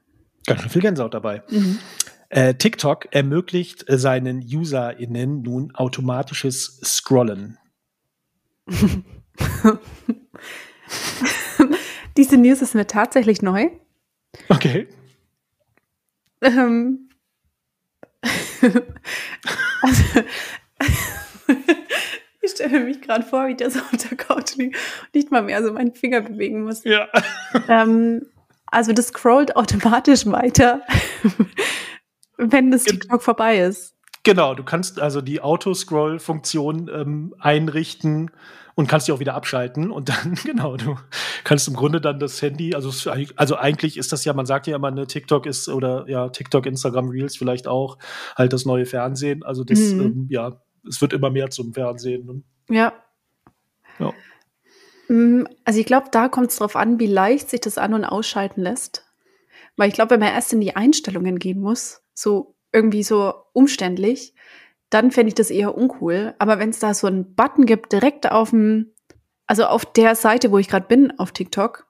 Ganz 0.45 0.61
schön 0.61 0.69
viel 0.69 0.81
Gänsehaut 0.81 1.13
dabei. 1.13 1.43
Mhm. 1.49 1.79
Äh, 2.31 2.55
TikTok 2.55 3.13
ermöglicht 3.13 3.89
äh, 3.89 3.97
seinen 3.97 4.39
UserInnen 4.39 5.41
nun 5.41 5.75
automatisches 5.75 6.79
Scrollen. 6.81 7.57
Diese 12.15 12.37
News 12.37 12.61
ist 12.61 12.73
mir 12.73 12.87
tatsächlich 12.87 13.41
neu. 13.41 13.67
Okay. 14.47 14.87
Ähm. 16.39 17.09
also, 19.81 20.23
ich 22.41 22.51
stelle 22.51 22.79
mich 22.79 23.01
gerade 23.01 23.25
vor, 23.25 23.49
wie 23.49 23.55
der 23.55 23.71
so 23.71 23.79
auf 23.79 23.97
der 23.97 24.15
Couch 24.15 24.55
liegt 24.55 24.77
und 24.77 25.15
nicht 25.15 25.31
mal 25.31 25.41
mehr 25.41 25.61
so 25.61 25.73
meinen 25.73 25.93
Finger 25.93 26.21
bewegen 26.21 26.63
muss. 26.63 26.85
Ja. 26.85 27.09
Ähm, 27.67 28.25
also 28.67 28.93
das 28.93 29.07
scrollt 29.07 29.57
automatisch 29.57 30.25
weiter 30.27 30.81
wenn 32.41 32.71
das 32.71 32.83
TikTok 32.83 33.21
vorbei 33.21 33.59
ist. 33.59 33.95
Genau, 34.23 34.53
du 34.53 34.63
kannst 34.63 34.99
also 34.99 35.21
die 35.21 35.41
Autoscroll-Funktion 35.41 36.89
ähm, 36.93 37.35
einrichten 37.39 38.31
und 38.75 38.87
kannst 38.87 39.07
die 39.07 39.11
auch 39.11 39.19
wieder 39.19 39.33
abschalten 39.33 39.91
und 39.91 40.09
dann, 40.09 40.35
genau, 40.45 40.77
du 40.77 40.95
kannst 41.43 41.67
im 41.67 41.75
Grunde 41.75 42.01
dann 42.01 42.19
das 42.19 42.41
Handy, 42.41 42.75
also, 42.75 42.91
also 43.35 43.55
eigentlich 43.57 43.97
ist 43.97 44.11
das 44.11 44.23
ja, 44.25 44.33
man 44.33 44.45
sagt 44.45 44.67
ja 44.67 44.75
immer, 44.75 44.91
ne, 44.91 45.07
TikTok 45.07 45.45
ist 45.45 45.69
oder 45.69 46.07
ja, 46.07 46.29
TikTok, 46.29 46.65
Instagram 46.65 47.09
Reels 47.09 47.35
vielleicht 47.35 47.67
auch 47.67 47.97
halt 48.35 48.53
das 48.53 48.65
neue 48.65 48.85
Fernsehen. 48.85 49.43
Also 49.43 49.63
das, 49.63 49.79
mhm. 49.79 50.01
ähm, 50.01 50.27
ja, 50.29 50.61
es 50.87 51.01
wird 51.01 51.13
immer 51.13 51.29
mehr 51.29 51.49
zum 51.49 51.73
Fernsehen. 51.73 52.25
Ne? 52.25 52.43
Ja. 52.69 52.93
Ja. 53.99 54.13
Mm, 55.07 55.47
also 55.65 55.79
ich 55.79 55.85
glaube, 55.85 56.07
da 56.11 56.29
kommt 56.29 56.51
es 56.51 56.57
drauf 56.57 56.75
an, 56.75 56.99
wie 56.99 57.07
leicht 57.07 57.49
sich 57.49 57.61
das 57.61 57.77
an- 57.77 57.93
und 57.93 58.05
ausschalten 58.05 58.61
lässt. 58.61 59.05
Weil 59.77 59.89
ich 59.89 59.95
glaube, 59.95 60.11
wenn 60.11 60.19
man 60.19 60.33
erst 60.33 60.53
in 60.53 60.61
die 60.61 60.75
Einstellungen 60.75 61.39
gehen 61.39 61.59
muss, 61.59 62.03
so 62.13 62.55
irgendwie 62.71 63.03
so 63.03 63.33
umständlich, 63.53 64.33
dann 64.89 65.11
fände 65.11 65.29
ich 65.29 65.35
das 65.35 65.49
eher 65.49 65.77
uncool. 65.77 66.33
Aber 66.39 66.59
wenn 66.59 66.69
es 66.69 66.79
da 66.79 66.93
so 66.93 67.07
einen 67.07 67.35
Button 67.35 67.65
gibt, 67.65 67.91
direkt 67.91 68.29
auf 68.31 68.51
dem, 68.51 68.93
Also 69.47 69.65
auf 69.65 69.85
der 69.85 70.15
Seite, 70.15 70.51
wo 70.51 70.57
ich 70.57 70.67
gerade 70.67 70.87
bin, 70.87 71.17
auf 71.19 71.31
TikTok. 71.31 71.87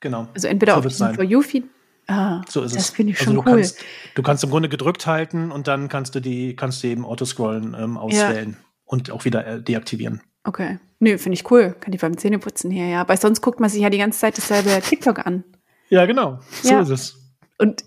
Genau. 0.00 0.28
Also 0.34 0.48
entweder 0.48 0.72
so 0.74 0.78
auf 0.78 0.86
diesem 0.86 1.14
For 1.14 1.24
You-Feed. 1.24 1.64
Ah, 2.08 2.42
so 2.48 2.62
ist 2.62 2.74
das 2.74 2.84
es. 2.84 2.90
finde 2.90 3.12
ich 3.12 3.20
also 3.20 3.32
schon 3.32 3.44
du 3.44 3.50
cool. 3.50 3.56
Kannst, 3.56 3.78
du 4.14 4.22
kannst 4.22 4.44
im 4.44 4.50
Grunde 4.50 4.68
gedrückt 4.68 5.06
halten 5.06 5.52
und 5.52 5.68
dann 5.68 5.88
kannst 5.88 6.14
du 6.14 6.20
die, 6.20 6.56
kannst 6.56 6.82
du 6.82 6.88
eben 6.88 7.04
Autoscrollen 7.04 7.76
ähm, 7.78 7.96
auswählen 7.96 8.56
ja. 8.58 8.66
und 8.84 9.10
auch 9.10 9.24
wieder 9.24 9.46
äh, 9.46 9.62
deaktivieren. 9.62 10.20
Okay. 10.44 10.78
Nö, 10.98 11.18
finde 11.18 11.34
ich 11.34 11.50
cool. 11.50 11.76
Kann 11.78 11.92
ich 11.92 12.00
beim 12.00 12.18
Zähneputzen 12.18 12.70
hier, 12.70 12.88
ja. 12.88 13.08
Weil 13.08 13.20
sonst 13.20 13.40
guckt 13.40 13.60
man 13.60 13.70
sich 13.70 13.80
ja 13.80 13.90
die 13.90 13.98
ganze 13.98 14.18
Zeit 14.18 14.36
dasselbe 14.36 14.70
TikTok 14.82 15.24
an. 15.24 15.44
Ja, 15.88 16.06
genau. 16.06 16.40
So 16.62 16.70
ja. 16.70 16.80
ist 16.80 16.88
es. 16.88 17.18
Und 17.58 17.84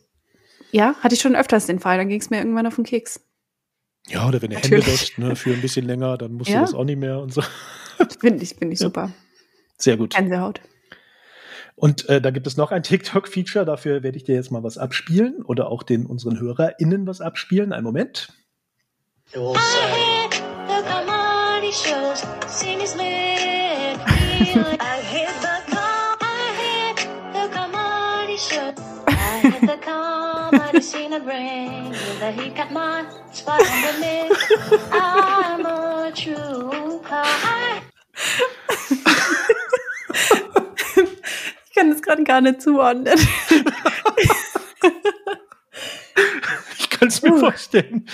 ja, 0.76 0.96
hatte 1.00 1.16
ich 1.16 1.22
schon 1.22 1.38
öfters 1.38 1.68
den 1.68 1.80
Fall. 1.80 1.98
Dann 1.98 2.10
ging 2.10 2.20
es 2.20 2.30
mir 2.30 2.38
irgendwann 2.38 2.68
auf 2.68 2.76
den 2.76 2.84
Keks. 2.84 3.22
Ja, 4.08 4.28
oder 4.28 4.42
wenn 4.42 4.52
du 4.52 4.58
Hände 4.58 4.86
wäscht, 4.86 5.18
ne, 5.18 5.36
für 5.36 5.54
ein 5.54 5.62
bisschen 5.62 5.86
länger, 5.86 6.18
dann 6.18 6.34
musst 6.34 6.50
ja. 6.50 6.58
du 6.58 6.66
das 6.66 6.74
auch 6.74 6.84
nicht 6.84 7.00
mehr 7.00 7.20
und 7.20 7.34
so. 7.34 7.42
Finde 8.20 8.44
ich, 8.44 8.50
finde 8.50 8.74
ich 8.74 8.82
ja. 8.82 8.88
super. 8.88 9.12
Sehr 9.78 9.96
gut. 9.96 10.14
Gänsehaut. 10.14 10.60
Und 11.76 12.08
äh, 12.10 12.22
da 12.22 12.30
gibt 12.30 12.46
es 12.46 12.58
noch 12.58 12.72
ein 12.72 12.84
TikTok-Feature, 12.84 13.66
dafür 13.66 14.04
werde 14.04 14.18
ich 14.18 14.26
dir 14.26 14.36
jetzt 14.36 14.52
mal 14.52 14.64
was 14.64 14.78
abspielen 14.78 15.42
oder 15.44 15.70
auch 15.70 15.82
den 15.82 16.06
unseren 16.06 16.40
HörerInnen 16.40 17.08
was 17.08 17.22
abspielen. 17.22 17.74
Einen 17.74 17.86
Moment. 17.86 18.34
Ich 41.68 41.76
kann 41.76 41.90
das 41.90 42.02
gerade 42.02 42.24
gar 42.24 42.40
nicht 42.40 42.62
zuordnen. 42.62 43.18
ich 46.78 46.90
kann 46.90 47.08
es 47.08 47.22
mir 47.22 47.34
uh. 47.34 47.40
vorstellen. 47.40 48.08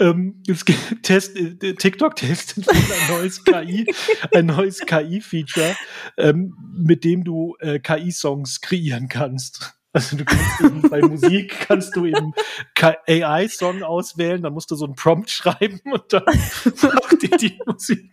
Ähm, 0.00 0.42
es 0.48 0.64
Test, 1.02 1.36
äh, 1.36 1.74
TikTok 1.74 2.16
testet 2.16 2.66
ein 2.68 2.84
neues 3.08 3.44
KI, 3.44 3.86
ein 4.34 4.46
neues 4.46 4.80
KI-Feature, 4.80 5.76
ähm, 6.16 6.56
mit 6.76 7.04
dem 7.04 7.24
du 7.24 7.56
äh, 7.60 7.78
KI-Songs 7.78 8.60
kreieren 8.60 9.08
kannst. 9.08 9.75
Also 9.96 10.18
du 10.18 10.26
kannst 10.26 10.60
eben 10.60 10.82
bei 10.82 11.00
Musik 11.00 11.56
kannst 11.66 11.96
du 11.96 12.04
eben 12.04 12.34
AI-Song 12.78 13.82
auswählen, 13.82 14.42
dann 14.42 14.52
musst 14.52 14.70
du 14.70 14.74
so 14.74 14.84
einen 14.84 14.94
Prompt 14.94 15.30
schreiben 15.30 15.80
und 15.90 16.12
dann 16.12 16.22
macht 16.26 17.22
dir 17.22 17.34
die 17.38 17.58
Musik. 17.64 18.12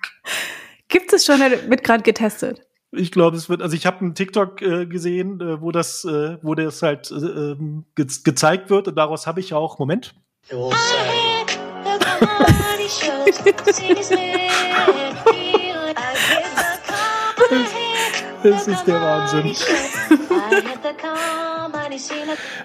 Gibt 0.87 1.11
es 1.11 1.25
schon, 1.25 1.41
wird 1.41 1.83
gerade 1.83 2.03
getestet? 2.03 2.65
Ich 2.93 3.11
glaube, 3.11 3.35
es 3.35 3.49
wird, 3.49 3.61
also 3.61 3.75
ich 3.75 3.85
habe 3.85 3.99
einen 3.99 4.15
TikTok 4.15 4.61
äh, 4.61 4.85
gesehen, 4.85 5.41
äh, 5.41 5.59
wo 5.61 5.71
das, 5.71 6.05
äh, 6.05 6.37
wo 6.41 6.55
das 6.55 6.81
halt 6.81 7.11
äh, 7.11 7.15
ähm, 7.15 7.83
ge 7.95 8.07
gezeigt 8.23 8.69
wird 8.69 8.87
und 8.87 8.95
daraus 8.95 9.27
habe 9.27 9.41
ich 9.41 9.53
auch, 9.53 9.77
Moment. 9.77 10.15
das 18.41 18.67
ist 18.69 18.83
der 18.85 19.01
Wahnsinn. 19.01 19.53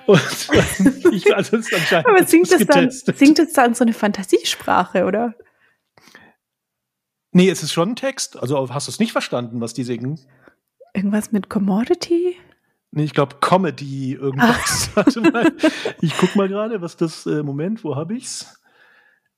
Und 0.06 0.48
ich, 1.12 1.34
also 1.34 1.56
es 1.56 1.72
anscheinend 1.72 2.08
Aber 2.08 2.24
singt 2.24 2.50
es, 2.50 2.66
dann, 2.66 2.90
singt 2.90 3.38
es 3.38 3.52
dann 3.52 3.74
so 3.74 3.84
eine 3.84 3.92
Fantasiesprache, 3.92 5.04
oder? 5.04 5.34
Nee, 7.32 7.50
es 7.50 7.62
ist 7.62 7.72
schon 7.72 7.90
ein 7.90 7.96
Text. 7.96 8.38
Also 8.38 8.72
hast 8.72 8.88
du 8.88 8.90
es 8.90 8.98
nicht 8.98 9.12
verstanden, 9.12 9.60
was 9.60 9.74
die 9.74 9.84
singen? 9.84 10.18
Irgendwas 10.94 11.32
mit 11.32 11.48
Commodity? 11.48 12.36
Nee, 12.90 13.04
ich 13.04 13.12
glaube 13.12 13.36
Comedy 13.40 14.14
irgendwas. 14.14 14.90
Warte 14.94 15.20
mal. 15.20 15.52
Ich 16.00 16.16
guck 16.16 16.34
mal 16.36 16.48
gerade, 16.48 16.80
was 16.80 16.96
das 16.96 17.26
äh, 17.26 17.42
Moment, 17.42 17.84
wo 17.84 17.96
habe 17.96 18.14
ich's? 18.16 18.58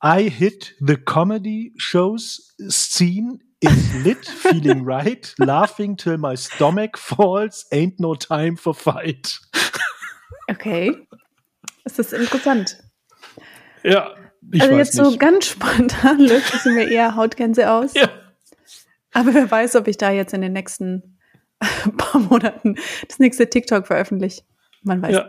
I 0.03 0.31
hit 0.31 0.77
the 0.81 0.97
comedy 0.97 1.75
shows 1.77 2.55
scene 2.69 3.41
is 3.61 3.95
lit, 4.05 4.25
feeling 4.25 4.85
right, 4.85 5.35
laughing 5.39 5.97
till 5.97 6.17
my 6.17 6.35
stomach 6.35 6.97
falls, 6.97 7.67
ain't 7.71 8.01
no 8.01 8.15
time 8.15 8.57
for 8.57 8.73
fight. 8.73 9.39
Okay. 10.51 11.07
Das 11.85 11.99
ist 11.99 12.13
interessant. 12.13 12.79
Ja, 13.83 14.15
ich 14.53 14.63
also 14.63 14.77
jetzt 14.77 14.95
nicht. 14.95 15.05
so 15.05 15.17
ganz 15.17 15.47
spontan 15.47 16.19
löst 16.19 16.55
es 16.55 16.65
mir 16.65 16.89
eher 16.89 17.17
Hautgänse 17.17 17.71
aus. 17.71 17.95
Ja. 17.95 18.09
Aber 19.13 19.35
wer 19.35 19.51
weiß, 19.51 19.77
ob 19.77 19.89
ich 19.89 19.97
da 19.97 20.11
jetzt 20.11 20.35
in 20.35 20.41
den 20.41 20.53
nächsten 20.53 21.19
paar 21.97 22.21
Monaten 22.21 22.77
das 23.09 23.19
nächste 23.19 23.49
TikTok 23.49 23.87
veröffentliche. 23.87 24.43
Man 24.83 25.03
weiß. 25.03 25.13
Ja. 25.13 25.29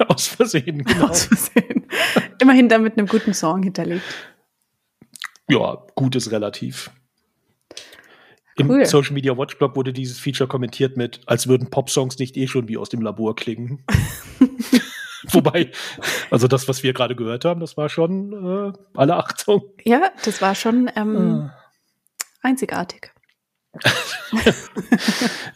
Aus 0.08 0.28
Versehen, 0.28 0.82
genau. 0.84 1.08
Aus 1.08 1.24
Versehen. 1.24 1.86
Immerhin 2.40 2.68
dann 2.68 2.82
mit 2.82 2.96
einem 2.96 3.06
guten 3.06 3.34
Song 3.34 3.62
hinterlegt. 3.62 4.02
Ja, 5.48 5.84
gut 5.94 6.16
ist 6.16 6.30
relativ. 6.30 6.90
Im 8.60 8.70
Cool. 8.70 8.84
Social 8.86 9.12
Media 9.14 9.36
Watchblog 9.36 9.74
wurde 9.76 9.92
dieses 9.92 10.18
Feature 10.18 10.48
kommentiert 10.48 10.96
mit, 10.96 11.20
als 11.26 11.46
würden 11.48 11.70
Popsongs 11.70 12.18
nicht 12.18 12.36
eh 12.36 12.46
schon 12.46 12.68
wie 12.68 12.76
aus 12.76 12.88
dem 12.88 13.00
Labor 13.02 13.34
klingen. 13.36 13.84
Wobei, 15.32 15.70
also 16.30 16.48
das, 16.48 16.66
was 16.68 16.82
wir 16.82 16.92
gerade 16.92 17.14
gehört 17.14 17.44
haben, 17.44 17.60
das 17.60 17.76
war 17.76 17.88
schon 17.88 18.32
äh, 18.32 18.72
alle 18.94 19.16
Achtung. 19.16 19.62
Ja, 19.84 20.10
das 20.24 20.40
war 20.42 20.54
schon 20.54 20.90
ähm, 20.96 21.50
einzigartig. 22.42 23.12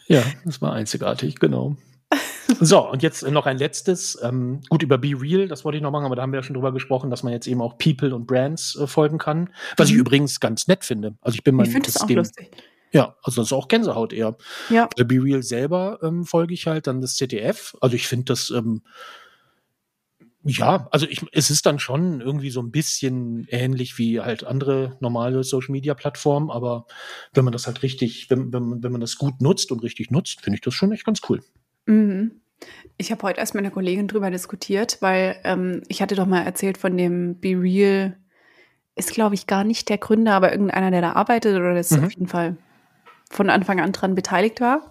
ja, 0.07 0.23
das 0.45 0.61
war 0.61 0.73
einzigartig, 0.73 1.39
genau. 1.39 1.75
So, 2.59 2.89
und 2.89 3.01
jetzt 3.03 3.27
noch 3.27 3.47
ein 3.47 3.57
letztes. 3.57 4.17
Ähm, 4.21 4.61
gut, 4.69 4.83
über 4.83 4.97
Be 4.99 5.13
Real, 5.19 5.47
das 5.47 5.65
wollte 5.65 5.77
ich 5.77 5.81
noch 5.83 5.91
machen, 5.91 6.05
aber 6.05 6.15
da 6.15 6.21
haben 6.21 6.31
wir 6.31 6.39
ja 6.39 6.43
schon 6.43 6.53
drüber 6.53 6.71
gesprochen, 6.71 7.09
dass 7.09 7.23
man 7.23 7.33
jetzt 7.33 7.47
eben 7.47 7.61
auch 7.61 7.77
People 7.77 8.13
und 8.13 8.27
Brands 8.27 8.75
äh, 8.79 8.87
folgen 8.87 9.17
kann. 9.17 9.49
Was 9.77 9.89
ich 9.89 9.95
Mhm. 9.95 10.01
übrigens 10.01 10.39
ganz 10.39 10.67
nett 10.67 10.85
finde. 10.85 11.15
Also 11.21 11.35
ich 11.35 11.43
bin 11.43 11.55
mal 11.55 11.65
Ich 11.65 11.73
finde 11.73 11.87
das 11.91 12.01
auch 12.01 12.09
lustig. 12.09 12.51
Ja, 12.95 13.15
also 13.23 13.41
das 13.41 13.49
ist 13.49 13.53
auch 13.53 13.67
Gänsehaut 13.67 14.13
eher. 14.13 14.37
Ja. 14.69 14.87
Bei 14.95 15.03
Be 15.03 15.21
Real 15.21 15.43
selber 15.43 15.99
ähm, 16.01 16.23
folge 16.23 16.53
ich 16.53 16.65
halt 16.65 16.87
dann 16.87 17.01
das 17.01 17.15
ZDF. 17.15 17.75
Also 17.81 17.95
ich 17.97 18.07
finde 18.07 18.25
das, 18.25 18.51
ähm, 18.51 18.83
ja, 20.43 20.87
also 20.91 21.07
ich, 21.07 21.21
es 21.31 21.49
ist 21.49 21.65
dann 21.65 21.79
schon 21.79 22.21
irgendwie 22.21 22.51
so 22.51 22.61
ein 22.61 22.71
bisschen 22.71 23.47
ähnlich 23.49 23.97
wie 23.97 24.21
halt 24.21 24.43
andere 24.43 24.95
normale 24.99 25.43
Social 25.43 25.71
Media 25.71 25.93
Plattformen, 25.95 26.51
aber 26.51 26.85
wenn 27.33 27.43
man 27.43 27.51
das 27.51 27.65
halt 27.67 27.81
richtig, 27.83 28.29
wenn, 28.29 28.53
wenn, 28.53 28.63
man- 28.63 28.83
wenn 28.83 28.91
man 28.91 29.01
das 29.01 29.17
gut 29.17 29.41
nutzt 29.41 29.71
und 29.71 29.81
richtig 29.83 30.11
nutzt, 30.11 30.41
finde 30.41 30.55
ich 30.55 30.61
das 30.61 30.73
schon 30.75 30.91
echt 30.91 31.03
ganz 31.05 31.19
cool. 31.29 31.41
Mhm. 31.87 32.39
Ich 32.97 33.11
habe 33.11 33.23
heute 33.23 33.39
erst 33.39 33.55
mit 33.55 33.65
einer 33.65 33.73
Kollegin 33.73 34.07
drüber 34.07 34.31
diskutiert, 34.31 34.99
weil 35.01 35.35
ähm, 35.43 35.81
ich 35.89 36.01
hatte 36.01 36.15
doch 36.15 36.27
mal 36.27 36.43
erzählt 36.43 36.77
von 36.77 36.95
dem 36.95 37.39
Be 37.39 37.49
Real, 37.59 38.15
ist 38.95 39.11
glaube 39.11 39.35
ich 39.35 39.47
gar 39.47 39.63
nicht 39.65 39.89
der 39.89 39.97
Gründer, 39.97 40.33
aber 40.35 40.51
irgendeiner, 40.51 40.91
der 40.91 41.01
da 41.01 41.11
arbeitet 41.13 41.55
oder 41.57 41.73
das 41.73 41.91
Mhm. 41.91 42.03
auf 42.05 42.11
jeden 42.11 42.27
Fall 42.27 42.55
von 43.29 43.49
Anfang 43.49 43.79
an 43.79 43.91
dran 43.91 44.15
beteiligt 44.15 44.61
war. 44.61 44.89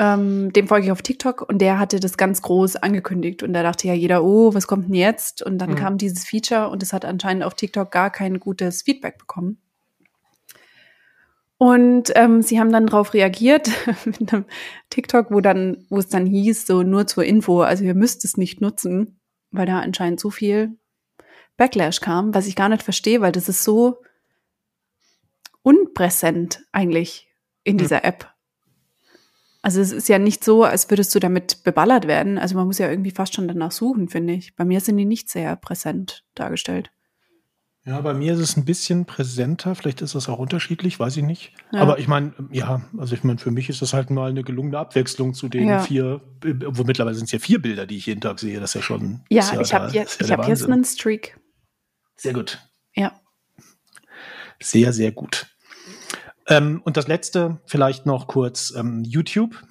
Ähm, 0.00 0.52
dem 0.52 0.68
folge 0.68 0.86
ich 0.86 0.92
auf 0.92 1.02
TikTok 1.02 1.42
und 1.48 1.58
der 1.58 1.78
hatte 1.80 1.98
das 1.98 2.16
ganz 2.16 2.40
groß 2.42 2.76
angekündigt 2.76 3.42
und 3.42 3.52
da 3.52 3.64
dachte 3.64 3.88
ja 3.88 3.94
jeder, 3.94 4.22
oh, 4.22 4.54
was 4.54 4.68
kommt 4.68 4.86
denn 4.86 4.94
jetzt? 4.94 5.42
Und 5.42 5.58
dann 5.58 5.70
Mhm. 5.70 5.74
kam 5.76 5.98
dieses 5.98 6.24
Feature 6.24 6.68
und 6.68 6.82
es 6.84 6.92
hat 6.92 7.04
anscheinend 7.04 7.42
auf 7.42 7.54
TikTok 7.54 7.90
gar 7.90 8.10
kein 8.10 8.38
gutes 8.38 8.82
Feedback 8.82 9.18
bekommen. 9.18 9.58
Und 11.60 12.12
ähm, 12.14 12.42
sie 12.42 12.60
haben 12.60 12.70
dann 12.70 12.86
darauf 12.86 13.12
reagiert 13.14 13.68
mit 14.04 14.32
einem 14.32 14.44
TikTok, 14.90 15.32
wo 15.32 15.40
dann, 15.40 15.84
wo 15.88 15.98
es 15.98 16.08
dann 16.08 16.24
hieß, 16.26 16.66
so 16.66 16.84
nur 16.84 17.08
zur 17.08 17.24
Info, 17.24 17.62
also 17.62 17.82
ihr 17.82 17.94
müsst 17.96 18.24
es 18.24 18.36
nicht 18.36 18.60
nutzen, 18.60 19.18
weil 19.50 19.66
da 19.66 19.80
anscheinend 19.80 20.20
so 20.20 20.30
viel 20.30 20.78
Backlash 21.56 22.00
kam, 22.00 22.32
was 22.34 22.46
ich 22.46 22.54
gar 22.54 22.68
nicht 22.68 22.84
verstehe, 22.84 23.20
weil 23.20 23.32
das 23.32 23.48
ist 23.48 23.64
so 23.64 24.00
unpräsent 25.62 26.60
eigentlich 26.70 27.27
in 27.68 27.74
Hm. 27.74 27.78
dieser 27.78 28.04
App. 28.04 28.32
Also 29.60 29.80
es 29.80 29.92
ist 29.92 30.08
ja 30.08 30.18
nicht 30.18 30.44
so, 30.44 30.64
als 30.64 30.88
würdest 30.88 31.14
du 31.14 31.18
damit 31.18 31.62
beballert 31.64 32.06
werden. 32.06 32.38
Also 32.38 32.54
man 32.56 32.66
muss 32.66 32.78
ja 32.78 32.88
irgendwie 32.88 33.10
fast 33.10 33.34
schon 33.34 33.48
danach 33.48 33.72
suchen, 33.72 34.08
finde 34.08 34.34
ich. 34.34 34.54
Bei 34.56 34.64
mir 34.64 34.80
sind 34.80 34.96
die 34.96 35.04
nicht 35.04 35.28
sehr 35.28 35.56
präsent 35.56 36.24
dargestellt. 36.34 36.90
Ja, 37.84 38.00
bei 38.02 38.12
mir 38.14 38.34
ist 38.34 38.40
es 38.40 38.56
ein 38.56 38.64
bisschen 38.64 39.06
präsenter. 39.06 39.74
Vielleicht 39.74 40.02
ist 40.02 40.14
das 40.14 40.28
auch 40.28 40.38
unterschiedlich, 40.38 41.00
weiß 41.00 41.16
ich 41.16 41.22
nicht. 41.24 41.54
Ja. 41.72 41.80
Aber 41.80 41.98
ich 41.98 42.06
meine, 42.06 42.34
ja, 42.52 42.82
also 42.98 43.14
ich 43.14 43.24
meine, 43.24 43.38
für 43.38 43.50
mich 43.50 43.68
ist 43.70 43.80
das 43.82 43.94
halt 43.94 44.10
mal 44.10 44.30
eine 44.30 44.44
gelungene 44.44 44.78
Abwechslung 44.78 45.32
zu 45.34 45.48
den 45.48 45.68
Ja. 45.68 45.80
vier, 45.80 46.20
obwohl 46.66 46.84
mittlerweile 46.84 47.16
sind 47.16 47.24
es 47.26 47.32
ja 47.32 47.38
vier 47.38 47.60
Bilder, 47.60 47.86
die 47.86 47.96
ich 47.96 48.06
jeden 48.06 48.20
Tag 48.20 48.40
sehe. 48.40 48.60
Das 48.60 48.70
ist 48.70 48.74
ja 48.74 48.82
schon. 48.82 49.22
Ja, 49.30 49.40
ist 49.40 49.60
ich 49.60 49.74
habe 49.74 49.90
jetzt, 49.90 50.20
ja 50.20 50.26
ich 50.26 50.32
hab 50.32 50.46
jetzt 50.46 50.64
einen 50.66 50.84
Streak. 50.84 51.38
Sehr 52.16 52.34
gut. 52.34 52.58
Ja. 52.94 53.18
Sehr, 54.60 54.92
sehr 54.92 55.12
gut. 55.12 55.46
Ähm, 56.48 56.80
und 56.84 56.96
das 56.96 57.06
letzte 57.08 57.60
vielleicht 57.66 58.06
noch 58.06 58.26
kurz. 58.26 58.72
Ähm, 58.76 59.04
YouTube 59.04 59.62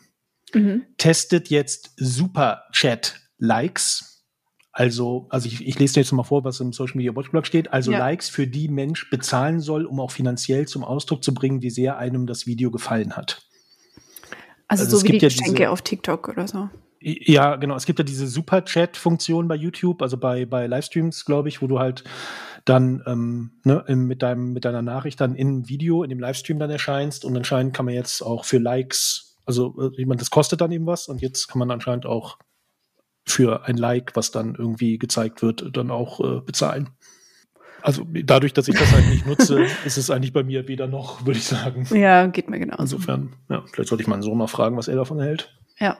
Mhm. 0.53 0.83
testet 0.97 1.49
jetzt 1.49 1.91
Super 1.97 2.63
Chat 2.71 3.19
Likes 3.37 4.23
Also, 4.71 5.25
also 5.31 5.47
ich, 5.47 5.65
ich 5.67 5.77
lese 5.79 5.95
dir 5.95 5.99
jetzt 6.01 6.11
mal 6.11 6.23
vor, 6.23 6.43
was 6.43 6.59
im 6.59 6.71
Social 6.71 6.95
Media 6.97 7.15
Watchblog 7.15 7.47
steht. 7.47 7.73
Also 7.73 7.91
Ja. 7.91 7.97
Likes, 7.97 8.29
für 8.29 8.45
die 8.47 8.67
Mensch 8.69 9.09
bezahlen 9.09 9.59
soll, 9.59 9.85
um 9.85 9.99
auch 9.99 10.11
finanziell 10.11 10.67
zum 10.67 10.83
Ausdruck 10.83 11.23
zu 11.23 11.33
bringen, 11.33 11.61
wie 11.63 11.71
sehr 11.71 11.97
einem 11.97 12.27
das 12.27 12.45
Video 12.45 12.69
gefallen 12.71 13.17
hat. 13.17 13.41
Also, 14.67 14.83
Also 14.83 14.97
so 14.97 15.03
wie 15.03 15.07
die 15.13 15.15
ja 15.17 15.27
Geschenke 15.29 15.53
diese- 15.55 15.69
auf 15.71 15.81
TikTok 15.81 16.29
oder 16.29 16.47
so. 16.47 16.69
Ja, 17.01 17.55
genau. 17.57 17.75
Es 17.75 17.85
gibt 17.85 17.99
ja 17.99 18.05
diese 18.05 18.27
Super-Chat-Funktion 18.27 19.47
bei 19.47 19.55
YouTube, 19.55 20.01
also 20.01 20.17
bei, 20.17 20.45
bei 20.45 20.67
Livestreams, 20.67 21.25
glaube 21.25 21.49
ich, 21.49 21.61
wo 21.61 21.67
du 21.67 21.79
halt 21.79 22.03
dann 22.69 23.01
ähm, 23.05 23.51
ne, 23.63 23.83
mit, 23.95 24.21
deinem, 24.21 24.51
mit 24.53 24.65
deiner 24.65 24.81
Nachricht 24.81 25.21
dann 25.21 25.35
im 25.35 25.69
Video, 25.69 26.03
in 26.03 26.09
dem 26.09 26.19
Livestream 26.19 26.59
dann 26.59 26.69
erscheinst. 26.69 27.23
Und 27.23 27.35
anscheinend 27.37 27.73
kann 27.73 27.85
man 27.85 27.93
jetzt 27.93 28.21
auch 28.21 28.43
für 28.45 28.57
Likes, 28.57 29.37
also 29.45 29.73
äh, 29.79 30.01
ich 30.01 30.05
meine, 30.05 30.19
das 30.19 30.29
kostet 30.29 30.59
dann 30.61 30.71
eben 30.71 30.85
was. 30.85 31.07
Und 31.07 31.21
jetzt 31.21 31.47
kann 31.47 31.59
man 31.59 31.71
anscheinend 31.71 32.05
auch 32.05 32.37
für 33.25 33.65
ein 33.65 33.77
Like, 33.77 34.15
was 34.15 34.31
dann 34.31 34.55
irgendwie 34.55 34.97
gezeigt 34.97 35.41
wird, 35.41 35.75
dann 35.77 35.91
auch 35.91 36.19
äh, 36.19 36.41
bezahlen. 36.41 36.89
Also 37.81 38.05
dadurch, 38.05 38.53
dass 38.53 38.67
ich 38.67 38.75
das 38.77 38.91
halt 38.91 39.07
nicht 39.07 39.25
nutze, 39.25 39.63
ist 39.85 39.97
es 39.97 40.09
eigentlich 40.09 40.33
bei 40.33 40.43
mir 40.43 40.67
weder 40.67 40.87
noch, 40.87 41.25
würde 41.25 41.39
ich 41.39 41.45
sagen. 41.45 41.87
Ja, 41.91 42.27
geht 42.27 42.49
mir 42.49 42.59
genauso. 42.59 42.81
Insofern, 42.83 43.33
ja, 43.49 43.63
vielleicht 43.71 43.89
sollte 43.89 44.01
ich 44.01 44.07
meinen 44.07 44.23
Sohn 44.23 44.37
mal 44.37 44.47
fragen, 44.47 44.75
was 44.75 44.89
er 44.89 44.95
davon 44.95 45.21
hält. 45.21 45.57
Ja. 45.79 45.97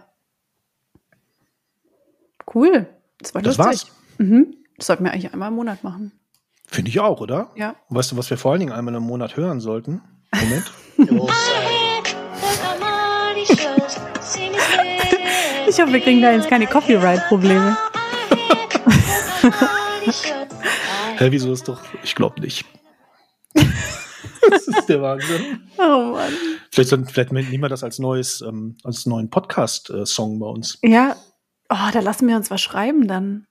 Cool. 2.54 2.88
Das 3.20 3.34
war 3.34 3.42
Das 3.42 3.58
lustig. 3.58 3.90
war's. 3.90 3.92
Mhm. 4.18 4.56
Das 4.78 4.88
sollten 4.88 5.04
wir 5.06 5.12
eigentlich 5.12 5.32
einmal 5.32 5.50
im 5.50 5.56
Monat 5.56 5.84
machen. 5.84 6.12
Finde 6.68 6.90
ich 6.90 7.00
auch, 7.00 7.22
oder? 7.22 7.52
Ja. 7.56 7.76
Weißt 7.90 8.12
du, 8.12 8.18
was 8.18 8.30
wir 8.30 8.38
vor 8.38 8.52
allen 8.52 8.60
Dingen 8.60 8.74
einmal 8.74 8.94
im 8.96 9.04
Monat 9.04 9.38
hören 9.38 9.60
sollten? 9.60 10.02
Moment. 10.34 10.72
Ich 15.70 15.80
hoffe, 15.82 15.92
wir 15.94 16.00
kriegen 16.00 16.22
da 16.22 16.32
jetzt 16.32 16.48
keine 16.50 16.66
Copyright-Probleme. 16.66 17.78
Hä, 21.18 21.28
wieso 21.30 21.52
ist 21.52 21.68
doch? 21.68 21.82
Ich 22.04 22.16
glaube 22.16 22.40
nicht. 22.42 22.66
das 23.54 24.68
ist 24.68 24.86
der 24.88 25.02
Wahnsinn. 25.02 25.64
Oh 25.80 26.14
Mann. 26.14 26.34
Vielleicht, 26.72 27.12
vielleicht 27.12 27.32
nehmen 27.32 27.62
wir 27.62 27.70
das 27.70 27.84
als 27.84 28.00
neues, 28.00 28.42
ähm, 28.42 28.78
als 28.84 29.06
neuen 29.06 29.30
Podcast-Song 29.30 30.40
bei 30.40 30.48
uns. 30.48 30.80
Ja. 30.82 31.16
Oh, 31.70 31.90
da 31.94 32.00
lassen 32.00 32.28
wir 32.28 32.36
uns 32.36 32.50
was 32.50 32.62
schreiben 32.62 33.08
dann. 33.08 33.46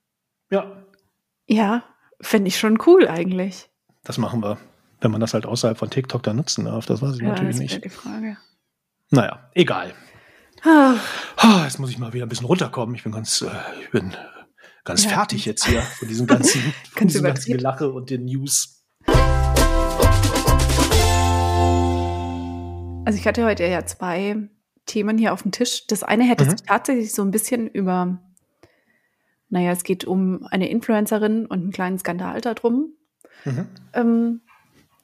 Ja, 0.51 0.85
Ja, 1.47 1.85
fände 2.21 2.49
ich 2.49 2.59
schon 2.59 2.79
cool 2.87 3.07
eigentlich. 3.09 3.69
das 4.05 4.19
machen 4.19 4.43
wir. 4.43 4.59
Wenn 5.01 5.11
man 5.11 5.21
das 5.21 5.35
halt 5.35 5.45
außerhalb 5.47 5.77
von 5.77 5.91
TikTok 5.91 6.23
dann 6.23 6.37
nutzen 6.37 6.65
darf, 6.65 6.87
das 6.87 7.03
weiß 7.03 7.17
ich 7.17 7.21
Ja, 7.23 7.29
natürlich 7.29 7.51
das 7.57 7.61
nicht. 7.61 7.85
die 7.85 7.89
Frage. 7.91 8.37
Naja, 9.11 9.51
egal. 9.55 9.93
Ah, 10.65 10.95
Ah, 11.37 11.65
jetzt 11.65 11.79
muss 11.79 11.91
ich 11.91 11.99
mal 11.99 12.13
wieder 12.15 12.25
ein 12.25 12.29
bisschen 12.31 12.47
runterkommen. 12.47 12.95
Ich 12.95 13.03
bin 13.03 13.13
ganz, 13.13 13.43
äh, 13.43 13.49
ich 13.83 13.91
bin 13.91 14.15
ganz 14.85 15.05
Ja. 15.05 15.11
fertig 15.11 15.45
jetzt 15.45 15.67
hier 15.67 15.83
von 15.83 16.09
diesem 16.09 16.27
ganzen, 16.27 16.61
von 16.93 17.07
diesem 17.09 17.25
ganzen. 17.25 17.53
Gelache 17.53 17.91
und 17.93 18.09
den 18.11 18.25
News. 18.25 18.85
Also 23.05 23.19
ich 23.19 23.27
hatte 23.27 23.45
heute 23.45 23.65
ja 23.65 23.85
zwei 23.87 24.37
Themen 24.87 25.19
hier 25.19 25.33
auf 25.33 25.43
dem 25.43 25.53
Tisch. 25.53 25.87
Das 25.87 26.03
eine 26.03 26.25
hätte 26.25 26.45
Mhm. 26.45 26.51
sich 26.51 26.63
tatsächlich 26.63 27.13
so 27.13 27.23
ein 27.23 27.31
bisschen 27.31 27.69
über, 27.69 28.19
naja, 29.49 29.71
es 29.73 29.85
geht 29.85 30.05
um 30.05 30.45
eine 30.51 30.69
Influencerin 30.69 31.47
und 31.47 31.61
einen 31.61 31.73
kleinen 31.73 31.99
Skandal 31.99 32.41
darum. 32.41 32.93
Mhm. 33.45 33.69
Ähm, 33.93 34.41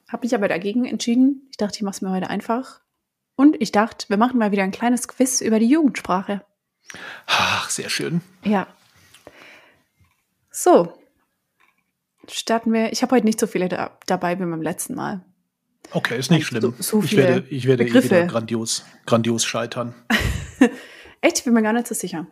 habe 0.09 0.25
mich 0.25 0.35
aber 0.35 0.47
dagegen 0.47 0.85
entschieden. 0.85 1.47
Ich 1.51 1.57
dachte, 1.57 1.77
ich 1.77 1.81
mache 1.83 1.95
es 1.95 2.01
mir 2.01 2.11
heute 2.11 2.29
einfach. 2.29 2.81
Und 3.35 3.59
ich 3.61 3.71
dachte, 3.71 4.09
wir 4.09 4.17
machen 4.17 4.37
mal 4.37 4.51
wieder 4.51 4.63
ein 4.63 4.71
kleines 4.71 5.07
Quiz 5.07 5.41
über 5.41 5.59
die 5.59 5.67
Jugendsprache. 5.69 6.45
Ach, 7.25 7.69
sehr 7.69 7.89
schön. 7.89 8.21
Ja. 8.43 8.67
So. 10.51 10.93
Starten 12.29 12.71
wir. 12.73 12.91
Ich 12.91 13.01
habe 13.01 13.15
heute 13.15 13.25
nicht 13.25 13.39
so 13.39 13.47
viele 13.47 13.67
da, 13.69 13.97
dabei 14.05 14.37
wie 14.37 14.43
beim 14.45 14.61
letzten 14.61 14.93
Mal. 14.95 15.25
Okay, 15.91 16.17
ist 16.17 16.31
nicht 16.31 16.43
So- 16.47 16.57
schlimm. 16.57 16.73
so 16.79 16.99
ich 17.03 17.09
viele 17.09 17.23
werde, 17.23 17.47
ich 17.49 17.65
werde 17.67 17.83
eh 17.85 17.93
wieder 18.03 18.25
grandios, 18.25 18.85
grandios 19.05 19.43
scheitern. 19.45 19.93
Echt? 21.21 21.39
Ich 21.39 21.43
bin 21.43 21.53
mir 21.53 21.61
gar 21.63 21.73
nicht 21.73 21.87
so 21.87 21.95
sicher. 21.95 22.27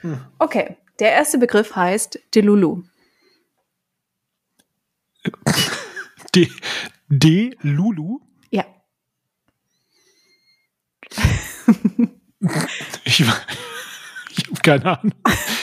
Hm. 0.00 0.20
Okay. 0.38 0.76
Der 1.00 1.12
erste 1.12 1.38
Begriff 1.38 1.74
heißt 1.74 2.20
Delulu. 2.34 2.84
De, 6.34 6.50
De 7.08 7.56
Lulu. 7.60 8.20
Ja. 8.50 8.64
Ich, 13.06 13.20
ich 13.20 14.46
habe 14.46 14.60
keine 14.62 14.98
Ahnung. 14.98 15.14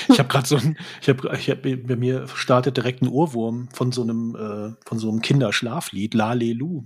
Ich 0.07 0.17
habe 0.17 0.29
gerade 0.29 0.47
so 0.47 0.57
ein, 0.57 0.77
ich 0.99 1.09
habe, 1.09 1.37
ich 1.37 1.49
hab, 1.49 1.61
bei 1.61 1.95
mir 1.95 2.27
startet 2.27 2.75
direkt 2.77 3.03
ein 3.03 3.07
Ohrwurm 3.07 3.69
von 3.71 3.91
so 3.91 4.01
einem, 4.01 4.35
äh, 4.35 4.87
von 4.87 4.97
so 4.97 5.09
einem 5.09 5.21
Kinderschlaflied, 5.21 6.15
La 6.15 6.33
Lelu. 6.33 6.85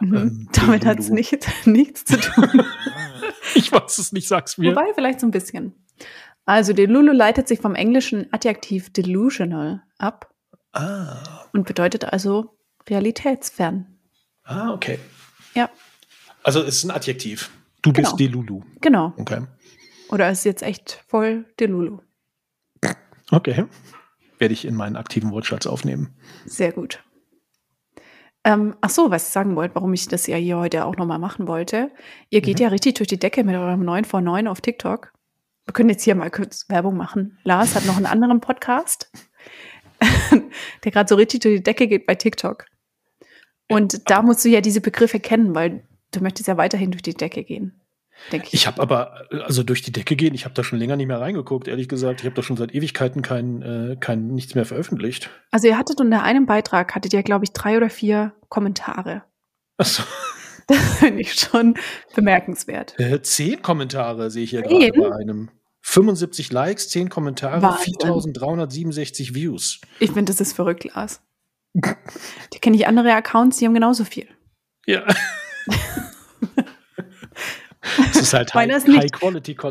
Mhm. 0.00 0.14
Ähm, 0.14 0.48
Damit 0.52 0.86
hat 0.86 1.00
es 1.00 1.10
nicht, 1.10 1.48
nichts 1.66 2.04
zu 2.04 2.20
tun. 2.20 2.62
Ich 3.54 3.72
weiß 3.72 3.98
es 3.98 4.12
nicht, 4.12 4.28
sag's 4.28 4.58
mir. 4.58 4.70
Wobei, 4.70 4.92
vielleicht 4.94 5.20
so 5.20 5.26
ein 5.26 5.32
bisschen. 5.32 5.74
Also, 6.46 6.72
Delulu 6.72 7.12
leitet 7.12 7.48
sich 7.48 7.60
vom 7.60 7.74
englischen 7.74 8.32
Adjektiv 8.32 8.92
delusional 8.92 9.82
ab 9.98 10.32
Ah, 10.72 11.44
und 11.52 11.66
bedeutet 11.66 12.04
also 12.04 12.56
realitätsfern. 12.88 13.98
ah, 14.44 14.72
okay. 14.72 14.98
Ja, 15.54 15.68
Also 16.44 16.60
es 16.62 16.76
ist 16.76 16.84
ein 16.84 16.90
Adjektiv. 16.92 17.50
Du 17.82 17.92
Genau. 17.92 18.08
bist 18.10 18.20
Delulu. 18.20 18.62
genau. 18.80 19.12
Okay. 19.16 19.42
Oder 20.10 20.30
ist 20.30 20.44
jetzt 20.44 20.62
echt 20.62 21.02
voll 21.08 21.44
Delulu. 21.58 21.98
Okay. 23.32 23.64
Werde 24.38 24.54
ich 24.54 24.64
in 24.64 24.76
meinen 24.76 24.96
aktiven 24.96 25.32
Wortschatz 25.32 25.66
aufnehmen. 25.66 26.14
Sehr 26.44 26.70
gut. 26.72 27.02
Ähm, 28.44 28.76
ach 28.80 28.90
so, 28.90 29.10
was 29.10 29.26
ich 29.26 29.32
sagen 29.32 29.56
wollte, 29.56 29.74
warum 29.74 29.92
ich 29.94 30.06
das 30.06 30.26
ja 30.28 30.36
hier 30.36 30.58
heute 30.58 30.84
auch 30.84 30.96
nochmal 30.96 31.18
machen 31.18 31.48
wollte. 31.48 31.90
Ihr 32.30 32.40
geht 32.42 32.58
Mhm. 32.58 32.62
ja 32.62 32.68
richtig 32.68 32.94
durch 32.94 33.08
die 33.08 33.18
Decke 33.18 33.42
mit 33.42 33.56
eurem 33.56 33.84
9 33.84 34.04
vor 34.04 34.20
9 34.20 34.46
auf 34.46 34.60
TikTok. 34.60 35.12
Wir 35.66 35.72
können 35.72 35.88
jetzt 35.90 36.04
hier 36.04 36.14
mal 36.14 36.30
kurz 36.30 36.68
Werbung 36.68 36.96
machen. 36.96 37.38
Lars 37.42 37.74
hat 37.74 37.86
noch 37.86 37.96
einen 37.96 38.06
anderen 38.06 38.40
Podcast, 38.40 39.10
der 40.84 40.92
gerade 40.92 41.08
so 41.08 41.16
richtig 41.16 41.40
durch 41.40 41.56
die 41.56 41.62
Decke 41.62 41.88
geht 41.88 42.06
bei 42.06 42.14
TikTok. 42.14 42.66
Und 43.68 44.08
da 44.08 44.22
musst 44.22 44.44
du 44.44 44.48
ja 44.48 44.60
diese 44.60 44.80
Begriffe 44.80 45.18
kennen, 45.18 45.54
weil 45.54 45.82
du 46.12 46.20
möchtest 46.20 46.46
ja 46.48 46.56
weiterhin 46.56 46.92
durch 46.92 47.02
die 47.02 47.14
Decke 47.14 47.42
gehen, 47.42 47.80
denke 48.30 48.46
ich. 48.46 48.54
Ich 48.54 48.66
habe 48.68 48.80
aber, 48.80 49.26
also 49.44 49.64
durch 49.64 49.82
die 49.82 49.90
Decke 49.90 50.14
gehen, 50.14 50.34
ich 50.34 50.44
habe 50.44 50.54
da 50.54 50.62
schon 50.62 50.78
länger 50.78 50.94
nicht 50.94 51.08
mehr 51.08 51.20
reingeguckt, 51.20 51.66
ehrlich 51.66 51.88
gesagt. 51.88 52.20
Ich 52.20 52.26
habe 52.26 52.36
da 52.36 52.42
schon 52.42 52.56
seit 52.56 52.72
Ewigkeiten 52.72 53.22
kein, 53.22 53.62
äh, 53.62 53.96
kein 53.98 54.28
nichts 54.28 54.54
mehr 54.54 54.66
veröffentlicht. 54.66 55.30
Also 55.50 55.66
ihr 55.66 55.76
hattet 55.76 56.00
unter 56.00 56.22
einem 56.22 56.46
Beitrag, 56.46 56.94
hattet 56.94 57.12
ihr, 57.12 57.24
glaube 57.24 57.44
ich, 57.44 57.52
drei 57.52 57.76
oder 57.76 57.90
vier 57.90 58.34
Kommentare. 58.48 59.24
Achso. 59.78 60.04
Das 60.68 60.78
finde 60.98 61.22
ich 61.22 61.34
schon 61.34 61.74
bemerkenswert. 62.14 62.98
Äh, 62.98 63.20
zehn 63.22 63.62
Kommentare 63.62 64.30
sehe 64.30 64.44
ich 64.44 64.50
hier 64.50 64.62
gerade 64.62 64.92
bei 64.92 65.16
einem. 65.16 65.50
75 65.88 66.52
Likes, 66.52 66.88
10 66.88 67.08
Kommentare, 67.08 67.62
Wahnsinn. 67.62 67.94
4367 68.00 69.34
Views. 69.34 69.80
Ich 70.00 70.10
finde, 70.10 70.32
das 70.32 70.40
ist 70.40 70.52
verrückt, 70.52 70.84
Lars. 70.84 71.22
Die 72.52 72.58
kenne 72.58 72.76
ich 72.76 72.88
andere 72.88 73.12
Accounts, 73.12 73.58
die 73.58 73.66
haben 73.66 73.74
genauso 73.74 74.04
viel. 74.04 74.26
Ja. 74.84 75.04
Es 78.10 78.20
ist 78.20 78.34
halt 78.34 78.52
Meiner 78.52 78.80
High. 78.80 79.10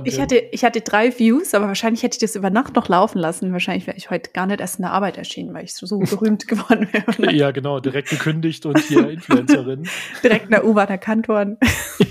Ich 0.06 0.20
hatte, 0.22 0.38
ich 0.38 0.64
hatte 0.64 0.80
drei 0.80 1.20
Views, 1.20 1.54
aber 1.54 1.68
wahrscheinlich 1.68 2.02
hätte 2.02 2.16
ich 2.16 2.22
das 2.22 2.36
über 2.36 2.50
Nacht 2.50 2.74
noch 2.76 2.88
laufen 2.88 3.20
lassen. 3.20 3.52
Wahrscheinlich 3.52 3.88
wäre 3.88 3.98
ich 3.98 4.10
heute 4.10 4.32
gar 4.32 4.46
nicht 4.46 4.62
erst 4.62 4.80
in 4.80 4.84
der 4.84 4.94
Arbeit 4.94 5.18
erschienen, 5.18 5.54
weil 5.54 5.66
ich 5.66 5.74
so, 5.74 5.86
so 5.86 6.00
berühmt 6.00 6.48
geworden 6.48 6.88
wäre. 6.94 7.36
ja, 7.36 7.52
genau, 7.52 7.82
direkt 7.82 8.10
gekündigt 8.10 8.66
und 8.66 8.80
hier 8.80 9.10
Influencerin. 9.10 9.90
Direkt 10.24 10.46
in 10.46 10.52
der 10.52 10.66
U-Bahn 10.66 10.88
erkannt 10.88 11.28
worden. 11.28 11.58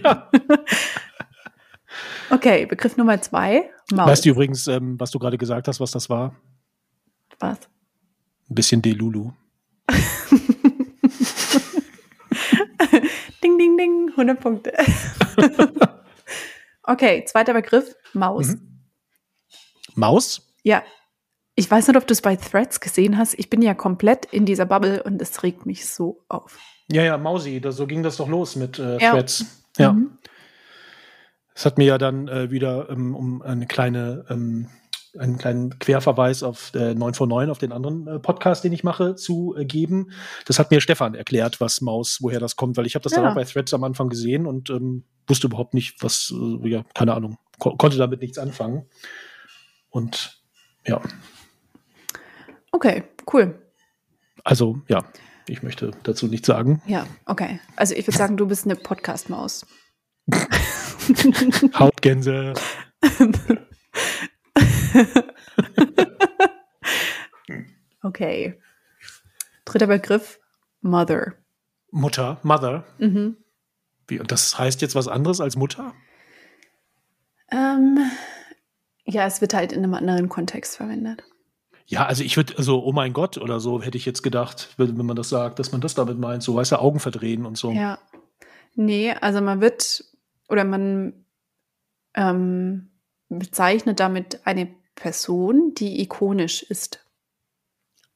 ja. 0.04 0.30
Okay, 2.34 2.66
Begriff 2.66 2.96
Nummer 2.96 3.20
zwei. 3.20 3.70
Maus. 3.92 4.08
Weißt 4.08 4.24
du 4.24 4.30
übrigens, 4.30 4.66
ähm, 4.66 4.98
was 4.98 5.12
du 5.12 5.20
gerade 5.20 5.38
gesagt 5.38 5.68
hast, 5.68 5.78
was 5.78 5.92
das 5.92 6.10
war? 6.10 6.34
was? 7.38 7.58
Ein 8.50 8.54
bisschen 8.54 8.82
Delulu. 8.82 9.30
Ding, 13.42 13.58
ding, 13.58 13.76
ding, 13.76 14.08
100 14.10 14.40
Punkte. 14.40 14.72
okay, 16.82 17.24
zweiter 17.26 17.52
Begriff, 17.52 17.94
Maus. 18.14 18.48
Mhm. 18.48 18.80
Maus? 19.94 20.42
Ja, 20.62 20.82
ich 21.54 21.70
weiß 21.70 21.86
nicht, 21.88 21.96
ob 21.96 22.06
du 22.06 22.12
es 22.12 22.22
bei 22.22 22.36
Threads 22.36 22.80
gesehen 22.80 23.18
hast. 23.18 23.34
Ich 23.38 23.50
bin 23.50 23.60
ja 23.62 23.74
komplett 23.74 24.24
in 24.26 24.46
dieser 24.46 24.64
Bubble 24.64 25.02
und 25.02 25.20
es 25.20 25.42
regt 25.42 25.66
mich 25.66 25.86
so 25.86 26.24
auf. 26.28 26.58
Ja, 26.90 27.02
ja, 27.02 27.18
Mausi, 27.18 27.60
das, 27.60 27.76
so 27.76 27.86
ging 27.86 28.02
das 28.02 28.16
doch 28.16 28.28
los 28.28 28.56
mit 28.56 28.78
äh, 28.78 28.98
Ja. 28.98 29.12
Threads. 29.12 29.44
Ja. 29.76 29.92
Mhm. 29.92 30.18
Es 31.54 31.64
hat 31.64 31.78
mir 31.78 31.84
ja 31.86 31.98
dann 31.98 32.28
äh, 32.28 32.50
wieder 32.50 32.90
ähm, 32.90 33.14
um 33.14 33.40
eine 33.42 33.66
kleine, 33.66 34.24
ähm, 34.28 34.68
einen 35.16 35.38
kleinen 35.38 35.78
Querverweis 35.78 36.42
auf 36.42 36.72
äh, 36.74 36.94
9 36.94 37.14
von 37.14 37.28
9 37.28 37.48
auf 37.50 37.58
den 37.58 37.70
anderen 37.70 38.06
äh, 38.08 38.18
Podcast, 38.18 38.64
den 38.64 38.72
ich 38.72 38.82
mache, 38.82 39.14
zu 39.14 39.54
äh, 39.56 39.64
geben. 39.64 40.10
Das 40.46 40.58
hat 40.58 40.70
mir 40.72 40.80
Stefan 40.80 41.14
erklärt, 41.14 41.60
was 41.60 41.80
Maus, 41.80 42.18
woher 42.20 42.40
das 42.40 42.56
kommt, 42.56 42.76
weil 42.76 42.86
ich 42.86 42.96
habe 42.96 43.04
das 43.04 43.12
dann 43.12 43.22
Ja. 43.24 43.30
auch 43.30 43.34
bei 43.36 43.44
Threads 43.44 43.72
am 43.72 43.84
Anfang 43.84 44.08
gesehen 44.08 44.46
und 44.46 44.70
ähm, 44.70 45.04
wusste 45.28 45.46
überhaupt 45.46 45.74
nicht, 45.74 46.02
was, 46.02 46.32
äh, 46.34 46.68
ja, 46.68 46.84
keine 46.94 47.14
Ahnung, 47.14 47.38
ko 47.60 47.76
konnte 47.76 47.96
damit 47.98 48.20
nichts 48.20 48.38
anfangen. 48.38 48.86
Und 49.90 50.42
ja, 50.86 51.00
Okay, 52.72 53.04
cool. 53.32 53.62
Also, 54.42 54.80
ja, 54.88 55.04
ich 55.46 55.62
möchte 55.62 55.92
dazu 56.02 56.26
nichts 56.26 56.48
sagen. 56.48 56.82
Ja, 56.86 57.06
okay. 57.26 57.60
Also 57.76 57.94
ich 57.94 58.04
würde 58.06 58.18
sagen, 58.18 58.36
du 58.36 58.48
bist 58.48 58.64
eine 58.64 58.74
Podcast-Maus. 58.74 59.64
Hautgänse. 61.78 62.54
okay. 68.02 68.58
Dritter 69.64 69.86
Begriff, 69.86 70.40
Mother. 70.80 71.34
Mutter, 71.90 72.38
Mother. 72.42 72.84
Mhm. 72.98 73.36
Wie, 74.06 74.20
und 74.20 74.30
das 74.30 74.58
heißt 74.58 74.82
jetzt 74.82 74.94
was 74.94 75.08
anderes 75.08 75.40
als 75.40 75.56
Mutter? 75.56 75.94
Ähm, 77.50 77.98
ja, 79.04 79.26
es 79.26 79.40
wird 79.40 79.54
halt 79.54 79.72
in 79.72 79.82
einem 79.84 79.94
anderen 79.94 80.28
Kontext 80.28 80.76
verwendet. 80.76 81.24
Ja, 81.86 82.06
also 82.06 82.24
ich 82.24 82.36
würde, 82.36 82.56
also, 82.56 82.82
oh 82.82 82.92
mein 82.92 83.12
Gott 83.12 83.36
oder 83.36 83.60
so, 83.60 83.82
hätte 83.82 83.98
ich 83.98 84.06
jetzt 84.06 84.22
gedacht, 84.22 84.70
wenn, 84.78 84.98
wenn 84.98 85.06
man 85.06 85.16
das 85.16 85.28
sagt, 85.28 85.58
dass 85.58 85.70
man 85.72 85.82
das 85.82 85.94
damit 85.94 86.18
meint, 86.18 86.42
so 86.42 86.54
weiße 86.54 86.78
Augen 86.78 86.98
verdrehen 86.98 87.44
und 87.44 87.58
so. 87.58 87.72
Ja. 87.72 87.98
Nee, 88.74 89.12
also 89.12 89.40
man 89.40 89.60
wird 89.60 90.04
oder 90.48 90.64
man 90.64 91.24
ähm, 92.14 92.90
bezeichnet 93.28 94.00
damit 94.00 94.46
eine 94.46 94.68
Person, 94.94 95.74
die 95.74 96.00
ikonisch 96.02 96.62
ist. 96.62 97.04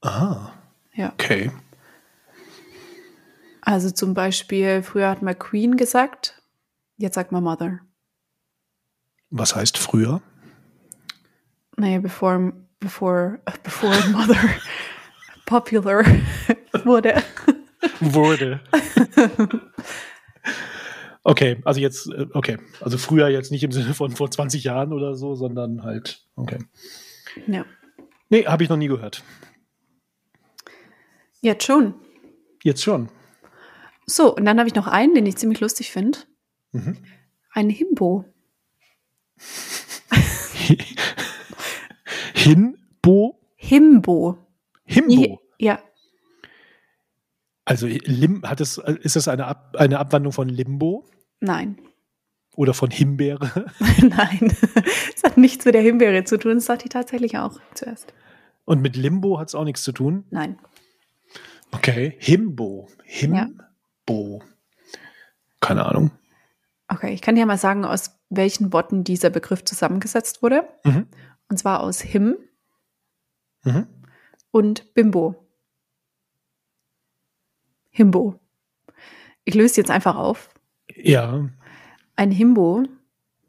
Ah. 0.01 0.53
Ja. 0.95 1.13
Okay. 1.13 1.51
Also 3.61 3.91
zum 3.91 4.15
Beispiel, 4.15 4.83
früher 4.83 5.11
hat 5.11 5.23
man 5.23 5.39
Queen 5.39 5.77
gesagt, 5.77 6.43
jetzt 6.97 7.15
sagt 7.15 7.33
man 7.33 7.43
Mother. 7.45 7.81
Was 9.31 9.55
heißt 9.55 9.77
früher? 9.77 10.23
Naja, 11.77 12.01
bevor, 12.01 12.53
bevor, 12.81 13.39
bevor 13.63 13.91
Mother 14.13 14.39
popular 15.47 16.05
wurde. 16.85 17.23
Wurde. 18.01 18.61
Okay, 21.25 21.61
also 21.65 21.81
jetzt, 21.81 22.11
äh, 22.13 22.27
okay. 22.33 22.59
Also 22.81 22.99
früher 22.99 23.29
jetzt 23.29 23.51
nicht 23.51 23.63
im 23.65 23.73
Sinne 23.73 23.95
von 23.95 24.11
vor 24.13 24.31
20 24.31 24.65
Jahren 24.65 24.93
oder 24.93 25.15
so, 25.15 25.35
sondern 25.35 25.83
halt, 25.83 26.25
okay. 26.37 26.59
Ja. 27.47 27.65
Nee, 28.31 28.47
habe 28.47 28.63
ich 28.63 28.69
noch 28.69 28.77
nie 28.77 28.89
gehört. 28.89 29.23
Jetzt 31.41 31.65
schon. 31.65 31.95
Jetzt 32.63 32.83
schon. 32.83 33.09
So, 34.07 34.35
und 34.35 34.45
dann 34.45 34.59
habe 34.59 34.69
ich 34.69 34.75
noch 34.75 34.87
einen, 34.87 35.15
den 35.15 35.27
ich 35.27 35.37
ziemlich 35.37 35.61
lustig 35.61 35.91
finde. 35.91 36.19
Mhm. 36.73 36.97
Ein 37.53 37.71
Himbo. 37.71 38.25
Hinbo? 42.35 43.39
Himbo. 43.57 44.39
Himbo. 44.85 45.41
Ja. 45.59 45.81
Also 47.69 47.87
Lim, 47.87 48.43
hat 48.45 48.63
es, 48.63 48.79
ist 48.79 49.17
das 49.17 49.29
eine, 49.29 49.47
Ab, 49.47 49.77
eine 49.79 49.99
Abwandlung 49.99 50.33
von 50.33 50.49
Limbo 50.49 51.05
Nein. 51.41 51.79
oder 52.57 52.73
von 52.73 52.91
Himbeere? 52.91 53.67
Nein. 54.01 54.57
Es 55.15 55.23
hat 55.23 55.37
nichts 55.37 55.67
mit 55.67 55.75
der 55.75 55.83
Himbeere 55.83 56.25
zu 56.25 56.39
tun. 56.39 56.55
Das 56.55 56.65
sagt 56.65 56.85
die 56.85 56.89
tatsächlich 56.89 57.37
auch 57.37 57.61
zuerst. 57.75 58.15
Und 58.65 58.81
mit 58.81 58.97
Limbo 58.97 59.39
hat 59.39 59.49
es 59.49 59.55
auch 59.55 59.65
nichts 59.65 59.83
zu 59.83 59.93
tun? 59.93 60.25
Nein. 60.31 60.59
Okay. 61.73 62.17
Himbo. 62.19 62.89
Himbo. 63.05 64.43
Keine 65.61 65.85
Ahnung. 65.85 66.11
Okay, 66.89 67.13
ich 67.13 67.21
kann 67.21 67.35
dir 67.35 67.45
mal 67.45 67.59
sagen, 67.59 67.85
aus 67.85 68.13
welchen 68.31 68.73
Worten 68.73 69.05
dieser 69.05 69.29
Begriff 69.29 69.63
zusammengesetzt 69.63 70.43
wurde. 70.43 70.67
Mhm. 70.85 71.07
Und 71.51 71.59
zwar 71.59 71.81
aus 71.81 72.01
Him 72.01 72.37
Mhm. 73.65 73.87
und 74.53 74.95
Bimbo. 74.95 75.48
Himbo. 77.99 78.39
Ich 79.45 79.57
löse 79.57 79.81
jetzt 79.81 79.91
einfach 79.91 80.15
auf. 80.15 80.51
Ja. 80.95 81.49
Ein 82.15 82.31
Himbo 82.31 82.85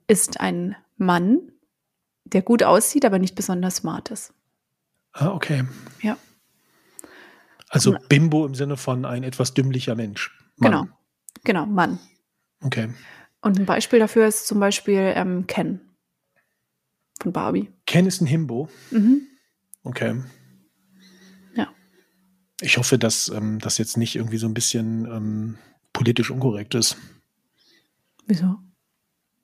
ist 0.07 0.39
ein 0.39 0.75
Mann, 0.97 1.51
der 2.23 2.41
gut 2.41 2.63
aussieht, 2.63 3.05
aber 3.05 3.19
nicht 3.19 3.35
besonders 3.35 3.75
smart 3.75 4.09
ist. 4.09 4.33
Ah, 5.13 5.29
okay. 5.29 5.65
Ja. 6.01 6.17
Also. 7.69 7.95
Bimbo 8.09 8.43
im 8.43 8.55
Sinne 8.55 8.75
von 8.75 9.05
ein 9.05 9.21
etwas 9.23 9.53
dümmlicher 9.53 9.93
Mensch. 9.93 10.35
Mann. 10.57 10.71
Genau. 10.71 10.87
Genau, 11.43 11.65
Mann. 11.67 11.99
Okay. 12.61 12.91
Und 13.41 13.59
ein 13.59 13.67
Beispiel 13.67 13.99
dafür 13.99 14.27
ist 14.27 14.47
zum 14.47 14.59
Beispiel 14.59 15.13
ähm, 15.15 15.45
Ken 15.45 15.79
von 17.21 17.31
Barbie. 17.31 17.71
Ken 17.85 18.07
ist 18.07 18.19
ein 18.19 18.25
Himbo. 18.25 18.67
Mhm. 18.89 19.27
Okay. 19.83 20.23
Ich 22.61 22.77
hoffe, 22.77 22.97
dass 22.97 23.29
ähm, 23.29 23.59
das 23.59 23.77
jetzt 23.77 23.97
nicht 23.97 24.15
irgendwie 24.15 24.37
so 24.37 24.47
ein 24.47 24.53
bisschen 24.53 25.05
ähm, 25.05 25.57
politisch 25.93 26.31
unkorrekt 26.31 26.75
ist. 26.75 26.97
Wieso? 28.25 28.57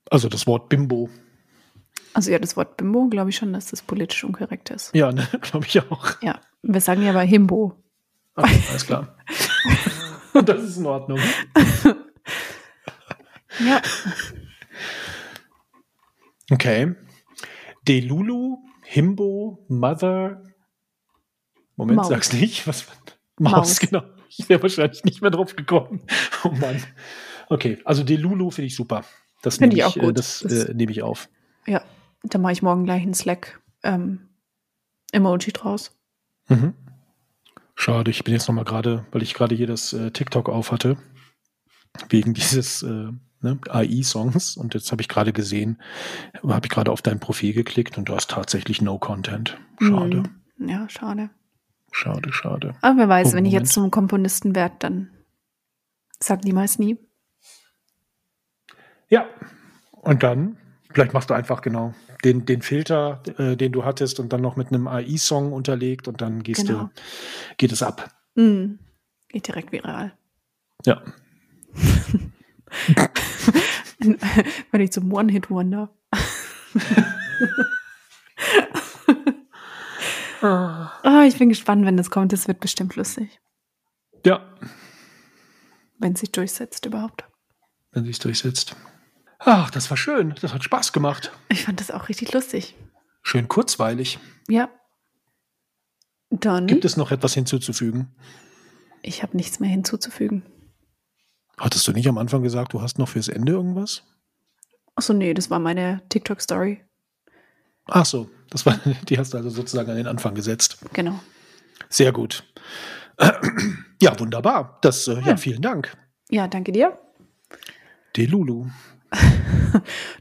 Also 0.10 0.30
das 0.30 0.46
Wort 0.48 0.70
Bimbo. 0.70 1.10
Also 2.14 2.32
ja, 2.32 2.40
das 2.40 2.56
Wort 2.56 2.78
Bimbo 2.78 3.08
glaube 3.08 3.30
ich 3.30 3.36
schon, 3.36 3.54
dass 3.54 3.68
das 3.68 3.82
politisch 3.82 4.24
unkorrekt 4.24 4.70
ist. 4.70 4.94
Ja, 4.94 5.12
ne, 5.12 5.28
glaube 5.42 5.66
ich 5.66 5.80
auch. 5.80 6.22
Ja, 6.22 6.40
wir 6.62 6.82
sagen 6.82 7.02
ja 7.02 7.12
aber 7.12 7.22
Himbo. 7.22 7.76
Okay, 8.36 8.62
alles 8.70 8.86
klar. 8.86 9.18
das 10.46 10.64
ist 10.64 10.78
in 10.78 10.86
Ordnung. 10.86 11.20
Ja. 13.60 13.82
Okay. 16.52 16.94
Delulu, 17.88 18.58
Himbo, 18.84 19.66
Mother. 19.68 20.44
Moment, 21.76 21.98
Maus. 21.98 22.08
sag's 22.10 22.34
nicht. 22.34 22.68
Was? 22.68 22.86
Maus, 23.40 23.52
Maus. 23.54 23.80
genau. 23.80 24.04
Ich 24.30 24.48
wäre 24.50 24.62
wahrscheinlich 24.62 25.04
nicht 25.04 25.22
mehr 25.22 25.32
drauf 25.32 25.56
gekommen. 25.56 26.02
Oh 26.44 26.50
Mann. 26.50 26.82
Okay, 27.50 27.80
also 27.86 28.04
Delulu 28.04 28.52
finde 28.52 28.68
ich 28.68 28.76
super. 28.76 29.04
Das 29.42 29.60
nehme 29.60 29.74
ich 29.74 29.80
ich, 29.80 29.86
auch 29.86 29.96
äh, 29.98 30.00
gut. 30.02 30.18
das, 30.18 30.40
Das- 30.48 30.66
äh, 30.66 30.74
nehme 30.74 30.92
ich 30.92 31.02
auf. 31.04 31.28
Ja, 31.66 31.82
da 32.24 32.38
mache 32.38 32.54
ich 32.54 32.62
morgen 32.62 32.84
gleich 32.86 33.02
einen 33.02 33.14
Slack 33.16 33.62
ähm, 33.84 34.20
Emoji 35.12 35.52
draus. 35.54 35.92
Mhm. 36.50 36.74
Schade, 37.76 38.12
ich 38.12 38.24
bin 38.24 38.34
jetzt 38.34 38.48
noch 38.48 38.56
mal 38.56 38.64
gerade, 38.64 39.06
weil 39.12 39.24
ich 39.24 39.34
gerade 39.34 39.56
hier 39.56 39.68
das 39.68 39.92
äh, 39.94 40.12
TikTok 40.12 40.50
auf 40.50 40.72
hatte, 40.72 40.98
wegen 42.10 42.34
dieses 42.36 42.84
äh, 42.84 43.10
ne, 43.42 43.60
AI-Songs 43.70 44.56
und 44.58 44.74
jetzt 44.76 44.92
habe 44.92 45.02
ich 45.02 45.08
gerade 45.08 45.34
gesehen, 45.34 45.82
habe 46.48 46.66
ich 46.68 46.70
gerade 46.72 46.92
auf 46.92 47.02
dein 47.02 47.20
Profil 47.20 47.54
geklickt 47.54 47.98
und 47.98 48.08
du 48.10 48.16
hast 48.16 48.30
tatsächlich 48.32 48.82
No 48.82 49.00
Content. 49.00 49.58
Schade, 49.82 50.24
Mhm. 50.58 50.70
Ja, 50.70 50.88
schade. 50.90 51.30
Schade, 51.96 52.32
schade. 52.34 52.76
Aber 52.82 52.98
wer 53.00 53.10
weiß, 53.10 53.32
Oh, 53.32 53.36
wenn 53.38 53.46
ich 53.46 53.54
jetzt 53.54 53.74
zum 53.74 53.90
Komponisten 53.92 54.56
werde, 54.56 54.76
dann 54.80 55.10
sag 56.20 56.44
niemals 56.44 56.80
nie. 56.80 56.98
Ja, 59.10 59.26
und 59.92 60.24
dann, 60.24 60.58
vielleicht 60.92 61.14
machst 61.14 61.30
du 61.30 61.34
einfach 61.34 61.62
genau 61.62 61.94
den, 62.24 62.46
den 62.46 62.62
Filter, 62.62 63.22
äh, 63.38 63.56
den 63.56 63.72
du 63.72 63.86
hattest 63.86 64.20
und 64.20 64.34
dann 64.34 64.42
noch 64.42 64.56
mit 64.56 64.68
einem 64.70 64.88
AI-Song 64.88 65.54
unterlegt 65.54 66.08
und 66.08 66.22
dann 66.22 66.42
gehst 66.44 66.68
Genau. 66.68 66.86
du, 66.86 66.90
geht 67.58 67.72
es 67.72 67.84
ab. 67.84 68.10
Mhm. 68.36 68.80
Geht 69.30 69.48
direkt 69.48 69.72
viral. 69.72 70.14
Ja. 70.86 71.02
Werde 74.72 74.84
ich 74.84 74.92
zum 74.92 75.12
One-Hit-Wonder. 75.14 75.90
Ah, 80.48 81.24
ich 81.28 81.38
bin 81.38 81.50
gespannt, 81.50 81.86
wenn 81.86 81.98
das 81.98 82.10
kommt. 82.10 82.32
Das 82.34 82.48
wird 82.48 82.60
bestimmt 82.60 82.96
lustig. 82.96 83.40
Ja, 84.26 84.42
Wenn 86.00 86.14
es 86.14 86.20
sich 86.22 86.32
durchsetzt 86.32 86.86
überhaupt. 86.86 87.24
wenn 87.92 88.06
es 88.06 88.20
durchsetzt. 88.20 88.76
Ach, 89.40 89.70
das 89.70 89.90
war 89.90 89.98
schön. 89.98 90.34
Das 90.42 90.54
hat 90.54 90.64
Spaß 90.64 90.94
gemacht. 90.94 91.32
Ich 91.50 91.64
fand 91.66 91.80
das 91.80 91.92
auch 91.92 92.10
richtig 92.10 92.34
lustig. 92.34 92.76
Schön 93.22 93.48
kurzweilig. 93.48 94.20
Ja. 94.50 94.70
Dann, 96.30 96.68
Gibt 96.68 96.86
es 96.86 96.98
noch 96.98 97.12
etwas 97.12 97.34
hinzuzufügen? 97.34 98.16
ich 99.04 99.22
habe 99.22 99.38
nichts 99.38 99.60
mehr 99.60 99.70
hinzuzufügen. 99.70 100.44
Hattest 101.60 101.88
du 101.88 101.92
nicht 101.92 102.08
am 102.08 102.18
Anfang 102.18 102.42
gesagt, 102.42 102.74
du 102.74 102.82
hast 102.82 102.98
noch 102.98 103.08
fürs 103.10 103.28
Ende 103.28 103.52
irgendwas? 103.54 104.04
Achso, 104.96 105.14
nee, 105.14 105.34
das 105.36 105.50
war 105.52 105.60
meine 105.60 106.02
TikTok-Story. 106.10 106.84
Ach 107.86 108.06
so, 108.06 108.30
das 108.56 108.66
war, 108.66 108.80
die 109.10 109.18
hast 109.18 109.34
du 109.34 109.38
also 109.38 109.50
sozusagen 109.50 109.90
an 109.92 109.98
den 109.98 110.08
Anfang 110.08 110.34
gesetzt. 110.36 110.78
Genau. 110.94 111.20
Sehr 111.90 112.12
gut. 112.12 112.44
Ja, 114.02 114.20
wunderbar. 114.20 114.78
Das, 114.82 115.08
äh, 115.08 115.14
ja, 115.22 115.28
Ja. 115.28 115.38
vielen 115.38 115.62
Dank. 115.62 115.96
Ja, 116.30 116.48
danke 116.50 116.72
dir. 116.74 117.00
Delulu. 118.18 118.68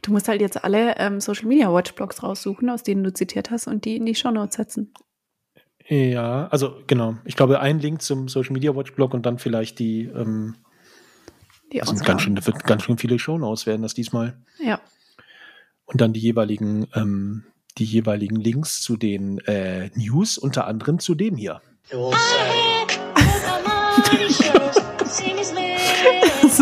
Du 0.02 0.10
musst 0.12 0.28
halt 0.28 0.40
jetzt 0.40 0.62
alle 0.64 0.96
ähm, 0.98 1.20
Social 1.20 1.46
Media 1.46 1.72
Watch 1.72 1.94
Blogs 1.94 2.22
raussuchen, 2.22 2.68
aus 2.70 2.82
denen 2.82 3.02
du 3.04 3.12
zitiert 3.12 3.50
hast 3.50 3.66
und 3.68 3.84
die 3.84 3.96
in 3.96 4.06
die 4.06 4.14
Shownotes 4.14 4.56
setzen. 4.56 4.92
Ja, 5.86 6.46
also 6.48 6.82
genau. 6.86 7.16
Ich 7.24 7.36
glaube, 7.36 7.60
ein 7.60 7.78
Link 7.78 8.02
zum 8.02 8.28
Social 8.28 8.52
Media 8.52 8.74
Watch 8.74 8.94
Blog 8.94 9.14
und 9.14 9.26
dann 9.26 9.38
vielleicht 9.38 9.78
die, 9.78 10.04
ähm, 10.04 10.56
Die 11.72 11.78
das 11.78 11.88
sind 11.88 12.04
ganz 12.04 12.22
schön, 12.22 12.36
wird 12.46 12.64
ganz 12.64 12.82
schön 12.84 12.98
viele 12.98 13.18
Shownotes 13.18 13.66
werden 13.66 13.82
das 13.82 13.94
diesmal. 13.94 14.36
Ja, 14.58 14.80
Und 15.84 16.00
dann 16.00 16.12
die 16.12 16.20
jeweiligen 16.20 16.86
ähm, 16.94 17.44
die 17.78 17.84
jeweiligen 17.84 18.36
Links 18.36 18.82
zu 18.82 18.96
den 18.96 19.38
äh, 19.46 19.90
News, 19.94 20.38
unter 20.38 20.66
anderem 20.66 20.98
zu 20.98 21.14
dem 21.14 21.36
hier. 21.36 21.60
so 21.90 22.12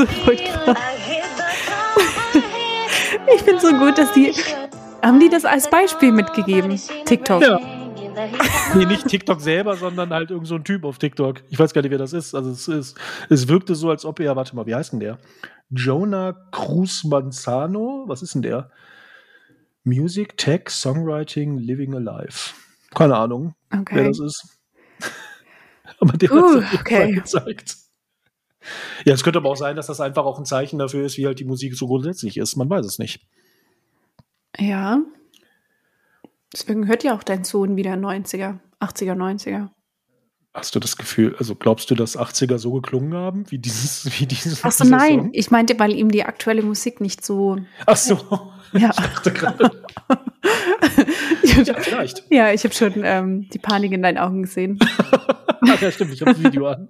ich 3.35 3.43
finde 3.43 3.61
so 3.61 3.75
gut, 3.75 3.99
dass 3.99 4.13
die 4.13 4.33
haben 5.03 5.21
die 5.21 5.29
das 5.29 5.45
als 5.45 5.69
Beispiel 5.69 6.13
mitgegeben, 6.13 6.81
TikTok. 7.05 7.43
Ja. 7.43 7.61
nee, 8.75 8.85
nicht 8.85 9.09
TikTok 9.09 9.41
selber, 9.41 9.77
sondern 9.77 10.11
halt 10.11 10.31
irgend 10.31 10.47
so 10.47 10.55
ein 10.55 10.65
Typ 10.65 10.85
auf 10.85 10.99
TikTok. 10.99 11.43
Ich 11.51 11.59
weiß 11.59 11.73
gar 11.73 11.83
nicht, 11.83 11.91
wer 11.91 11.99
das 11.99 12.13
ist. 12.13 12.35
Also 12.35 12.51
es, 12.51 12.69
ist, 12.69 12.97
es 13.29 13.49
wirkte 13.49 13.75
so, 13.75 13.91
als 13.91 14.05
ob 14.05 14.21
er, 14.21 14.37
warte 14.37 14.55
mal, 14.55 14.67
wie 14.67 14.75
heißt 14.75 14.93
denn 14.93 15.01
der? 15.01 15.19
Jonah 15.71 16.35
Cruz 16.51 17.05
Manzano, 17.05 18.05
was 18.07 18.23
ist 18.23 18.35
denn 18.35 18.43
der? 18.43 18.71
Music, 19.85 20.37
Tech, 20.37 20.69
Songwriting, 20.69 21.59
Living 21.59 21.95
Alive. 21.95 22.55
Keine 22.95 23.17
Ahnung, 23.17 23.55
okay. 23.73 23.97
wer 23.97 24.05
das 24.05 24.21
ist. 24.21 24.59
aber 25.99 26.17
der 26.17 26.33
uh, 26.33 26.63
hat 26.63 26.73
es 26.73 26.81
okay. 26.81 27.13
gezeigt. 27.13 27.77
Ja, 29.05 29.15
es 29.15 29.25
könnte 29.25 29.39
aber 29.39 29.51
auch 29.51 29.57
sein, 29.57 29.75
dass 29.75 29.89
das 29.89 30.01
einfach 30.01 30.25
auch 30.25 30.39
ein 30.39 30.45
Zeichen 30.45 30.79
dafür 30.79 31.05
ist, 31.05 31.17
wie 31.17 31.27
halt 31.27 31.41
die 31.41 31.45
Musik 31.45 31.75
so 31.75 31.87
grundsätzlich 31.89 32.37
ist. 32.37 32.57
Man 32.57 32.71
weiß 32.71 32.87
es 32.87 32.99
nicht. 32.99 33.27
Ja. 34.59 35.01
Deswegen 36.53 36.87
hört 36.87 37.03
ja 37.03 37.17
auch 37.17 37.23
dein 37.23 37.45
Sohn 37.45 37.77
wieder 37.77 37.95
90er, 37.95 38.59
80er, 38.81 39.15
90er. 39.15 39.71
Hast 40.55 40.75
du 40.75 40.81
das 40.81 40.99
Gefühl, 40.99 41.35
also 41.39 41.55
glaubst 41.55 41.91
du, 41.91 41.95
dass 41.95 42.19
80er 42.19 42.59
so 42.59 42.73
geklungen 42.73 43.15
haben, 43.15 43.51
wie 43.51 43.59
dieses, 43.59 44.21
wie 44.21 44.27
dieses? 44.27 44.63
Ach 44.63 44.71
so, 44.71 44.85
nein. 44.85 45.19
Song? 45.19 45.31
Ich 45.33 45.51
meinte, 45.51 45.79
weil 45.79 45.95
ihm 45.95 46.11
die 46.11 46.25
aktuelle 46.25 46.63
Musik 46.63 47.01
nicht 47.01 47.25
so. 47.25 47.57
Ach 47.87 47.97
so. 47.97 48.53
Ja. 48.73 48.91
Ich 48.91 48.97
dachte 48.97 49.33
gerade. 49.33 49.71
ja, 51.43 51.75
vielleicht. 51.75 52.25
Ja, 52.31 52.53
ich 52.53 52.65
habe 52.65 52.75
schon 52.75 52.93
ähm, 53.05 53.49
die 53.51 53.59
Panik 53.59 53.93
in 53.93 54.03
deinen 54.03 54.19
Augen 54.19 54.43
gesehen. 54.43 54.79
ja, 55.65 55.91
stimmt, 55.91 56.13
ich 56.15 56.21
habe 56.23 56.33
das 56.33 56.43
Video 56.43 56.69
an. 56.69 56.89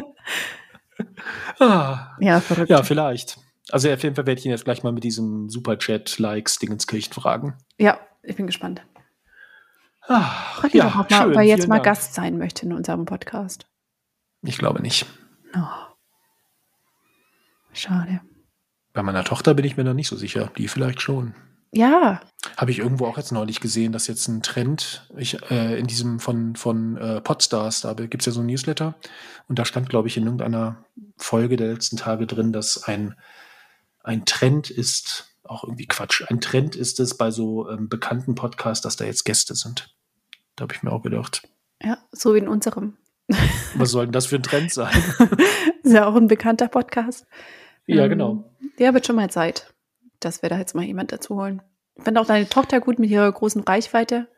ah. 1.60 2.16
Ja, 2.20 2.40
verrückt. 2.40 2.70
Ja, 2.70 2.82
vielleicht. 2.82 3.38
Also 3.70 3.90
auf 3.90 4.02
jeden 4.02 4.14
Fall 4.14 4.26
werde 4.26 4.38
ich 4.38 4.44
ihn 4.44 4.52
jetzt 4.52 4.64
gleich 4.64 4.82
mal 4.82 4.92
mit 4.92 5.04
diesem 5.04 5.48
Superchat-Likes-Dingenskirchen 5.48 7.12
fragen. 7.12 7.54
Ja, 7.78 7.98
ich 8.22 8.36
bin 8.36 8.46
gespannt. 8.46 8.82
Ach, 10.06 10.60
Frag 10.60 10.74
ihn 10.74 10.78
ja, 10.78 10.84
doch 10.84 10.96
auch 10.96 11.10
mal, 11.10 11.30
ob 11.30 11.36
er 11.36 11.42
jetzt 11.42 11.66
mal 11.66 11.76
Dank. 11.76 11.86
Gast 11.86 12.14
sein 12.14 12.38
möchte 12.38 12.66
in 12.66 12.72
unserem 12.72 13.06
Podcast. 13.06 13.66
Ich 14.42 14.58
glaube 14.58 14.82
nicht. 14.82 15.06
Oh. 15.56 15.94
Schade. 17.72 18.20
Bei 18.94 19.02
meiner 19.02 19.24
Tochter 19.24 19.54
bin 19.54 19.64
ich 19.64 19.76
mir 19.76 19.84
noch 19.84 19.92
nicht 19.92 20.08
so 20.08 20.16
sicher. 20.16 20.50
Die 20.56 20.68
vielleicht 20.68 21.02
schon. 21.02 21.34
Ja. 21.72 22.20
Habe 22.56 22.70
ich 22.70 22.78
irgendwo 22.78 23.06
auch 23.06 23.16
jetzt 23.16 23.32
neulich 23.32 23.60
gesehen, 23.60 23.92
dass 23.92 24.06
jetzt 24.06 24.28
ein 24.28 24.42
Trend, 24.42 25.08
ich, 25.16 25.42
äh, 25.50 25.76
in 25.76 25.88
diesem 25.88 26.20
von, 26.20 26.54
von 26.54 26.96
äh, 26.96 27.20
Podstars, 27.20 27.80
da 27.80 27.94
gibt 27.94 28.22
es 28.22 28.26
ja 28.26 28.32
so 28.32 28.40
ein 28.40 28.46
Newsletter. 28.46 28.94
Und 29.48 29.58
da 29.58 29.64
stand, 29.64 29.88
glaube 29.88 30.06
ich, 30.06 30.16
in 30.16 30.24
irgendeiner 30.24 30.84
Folge 31.16 31.56
der 31.56 31.72
letzten 31.72 31.96
Tage 31.96 32.28
drin, 32.28 32.52
dass 32.52 32.84
ein, 32.84 33.16
ein 34.04 34.24
Trend 34.26 34.70
ist, 34.70 35.36
auch 35.42 35.64
irgendwie 35.64 35.86
Quatsch, 35.86 36.22
ein 36.28 36.40
Trend 36.40 36.76
ist 36.76 37.00
es 37.00 37.16
bei 37.16 37.32
so 37.32 37.68
ähm, 37.68 37.88
bekannten 37.88 38.36
Podcasts, 38.36 38.82
dass 38.82 38.94
da 38.94 39.04
jetzt 39.04 39.24
Gäste 39.24 39.56
sind. 39.56 39.92
Da 40.54 40.62
habe 40.62 40.74
ich 40.74 40.84
mir 40.84 40.92
auch 40.92 41.02
gedacht. 41.02 41.42
Ja, 41.82 41.98
so 42.12 42.34
wie 42.34 42.38
in 42.38 42.48
unserem. 42.48 42.96
Was 43.74 43.90
soll 43.90 44.06
denn 44.06 44.12
das 44.12 44.26
für 44.26 44.36
ein 44.36 44.44
Trend 44.44 44.72
sein? 44.72 44.94
ist 45.82 45.92
ja 45.92 46.06
auch 46.06 46.14
ein 46.14 46.28
bekannter 46.28 46.68
Podcast. 46.68 47.26
Ja, 47.86 48.04
ähm, 48.04 48.10
genau. 48.10 48.50
Der 48.78 48.94
wird 48.94 49.06
schon 49.06 49.16
mal 49.16 49.30
Zeit, 49.30 49.72
dass 50.20 50.42
wir 50.42 50.48
da 50.48 50.58
jetzt 50.58 50.74
mal 50.74 50.84
jemand 50.84 51.12
dazu 51.12 51.36
holen. 51.36 51.62
Finde 51.98 52.20
auch 52.20 52.26
deine 52.26 52.48
Tochter 52.48 52.80
gut 52.80 52.98
mit 52.98 53.10
ihrer 53.10 53.30
großen 53.30 53.62
Reichweite. 53.62 54.28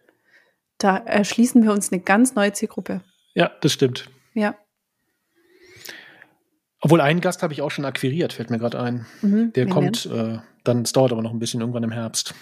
Da 0.79 0.97
erschließen 0.97 1.63
wir 1.63 1.73
uns 1.73 1.91
eine 1.91 2.03
ganz 2.03 2.35
neue 2.35 2.53
Zielgruppe. 2.53 3.03
Ja, 3.35 3.51
das 3.61 3.73
stimmt. 3.73 4.11
Ja. 4.35 4.57
Obwohl 6.81 7.01
einen 7.01 7.21
Gast 7.21 7.43
habe 7.43 7.55
ich 7.55 7.63
auch 7.63 7.71
schon 7.71 7.87
akquiriert, 7.87 8.35
fällt 8.35 8.51
mir 8.51 8.59
gerade 8.59 8.81
ein. 8.81 9.07
Mhm, 9.23 9.53
Der 9.55 9.67
kommt, 9.67 10.07
äh, 10.07 10.39
dann, 10.65 10.83
es 10.83 10.93
dauert 10.93 11.13
aber 11.13 11.23
noch 11.23 11.33
ein 11.33 11.39
bisschen 11.39 11.61
irgendwann 11.61 11.83
im 11.83 11.93
Herbst. 11.93 12.35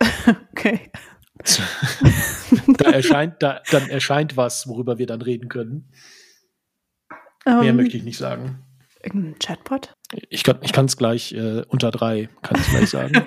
okay. 0.52 0.90
da 2.78 2.90
erscheint, 2.90 3.42
da, 3.42 3.62
dann 3.70 3.88
erscheint 3.88 4.36
was, 4.36 4.68
worüber 4.68 4.98
wir 4.98 5.06
dann 5.06 5.22
reden 5.22 5.48
können. 5.48 5.90
Um, 7.46 7.60
Mehr 7.60 7.70
ähm, 7.70 7.76
möchte 7.76 7.96
ich 7.96 8.04
nicht 8.04 8.18
sagen. 8.18 8.63
Irgendein 9.04 9.38
Chatbot? 9.38 9.94
Ich 10.30 10.44
kann 10.44 10.86
es 10.86 10.96
gleich 10.96 11.32
äh, 11.32 11.62
unter 11.68 11.90
drei, 11.90 12.30
kann 12.40 12.58
ich 12.58 12.70
gleich 12.70 12.88
sagen. 12.88 13.12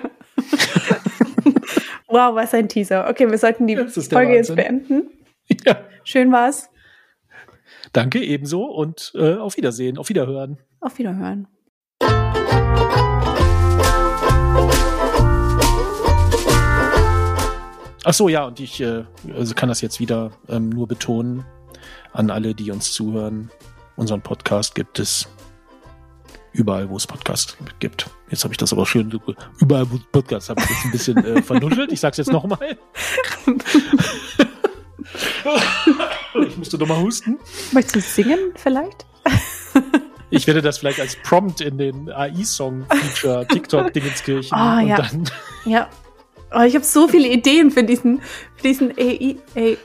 wow, 2.08 2.34
was 2.34 2.52
ein 2.52 2.68
Teaser. 2.68 3.08
Okay, 3.08 3.30
wir 3.30 3.38
sollten 3.38 3.68
die 3.68 3.76
Folge 3.76 4.34
jetzt 4.34 4.54
beenden. 4.54 5.10
Ja. 5.64 5.78
Schön 6.04 6.30
war's. 6.30 6.68
Danke, 7.94 8.22
ebenso 8.22 8.64
und 8.64 9.12
äh, 9.14 9.36
auf 9.36 9.56
Wiedersehen, 9.56 9.96
auf 9.96 10.10
Wiederhören. 10.10 10.58
Auf 10.80 10.98
Wiederhören. 10.98 11.48
Ach 18.04 18.12
so, 18.12 18.28
ja, 18.28 18.44
und 18.44 18.60
ich 18.60 18.82
äh, 18.82 19.04
also 19.34 19.54
kann 19.54 19.70
das 19.70 19.80
jetzt 19.80 20.00
wieder 20.00 20.32
ähm, 20.50 20.68
nur 20.68 20.86
betonen 20.86 21.46
an 22.12 22.28
alle, 22.30 22.54
die 22.54 22.70
uns 22.70 22.92
zuhören. 22.92 23.50
Unseren 23.96 24.20
Podcast 24.20 24.74
gibt 24.74 24.98
es 24.98 25.28
überall, 26.52 26.88
wo 26.88 26.96
es 26.96 27.06
Podcasts 27.06 27.56
gibt. 27.78 28.10
Jetzt 28.30 28.44
habe 28.44 28.54
ich 28.54 28.58
das 28.58 28.72
aber 28.72 28.86
schön, 28.86 29.20
überall, 29.60 29.90
wo 29.90 29.96
es 29.96 30.02
Podcasts 30.12 30.48
habe 30.50 30.60
ich 30.62 30.70
jetzt 30.70 30.84
ein 30.84 30.90
bisschen 30.90 31.16
äh, 31.24 31.42
vernuschelt. 31.42 31.92
Ich 31.92 32.00
sag's 32.00 32.16
jetzt 32.18 32.32
nochmal. 32.32 32.78
ich 36.46 36.56
musste 36.56 36.78
nochmal 36.78 37.00
husten. 37.00 37.38
Möchtest 37.72 37.96
du 37.96 38.00
singen 38.00 38.52
vielleicht? 38.56 39.06
Ich 40.30 40.46
werde 40.46 40.60
das 40.60 40.78
vielleicht 40.78 41.00
als 41.00 41.16
Prompt 41.16 41.60
in 41.60 41.78
den 41.78 42.10
AI-Song-Feature 42.10 43.46
TikTok-Dingenskirchen. 43.48 44.56
Ah, 44.56 44.80
ja. 44.80 44.96
Dann 44.96 45.24
ja. 45.64 45.88
Oh, 46.54 46.62
ich 46.62 46.74
habe 46.74 46.84
so 46.84 47.08
viele 47.08 47.28
Ideen 47.28 47.70
für 47.70 47.82
diesen, 47.84 48.20
für 48.56 48.62
diesen 48.62 48.92
AI-Song. 48.98 49.76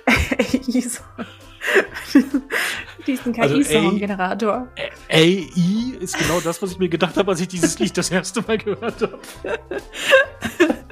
Diesen 3.08 3.34
KI-Song-Generator. 3.34 4.68
Also 4.76 4.94
AI 5.10 5.98
ist 6.00 6.18
genau 6.18 6.40
das, 6.40 6.62
was 6.62 6.72
ich 6.72 6.80
mir 6.80 6.90
gedacht 6.90 7.16
habe, 7.18 7.32
als 7.32 7.42
ich 7.42 7.48
dieses 7.48 7.78
Lied 7.80 7.98
das 7.98 8.10
erste 8.12 8.42
Mal 8.42 8.58
gehört 8.58 9.02
habe. 9.02 9.20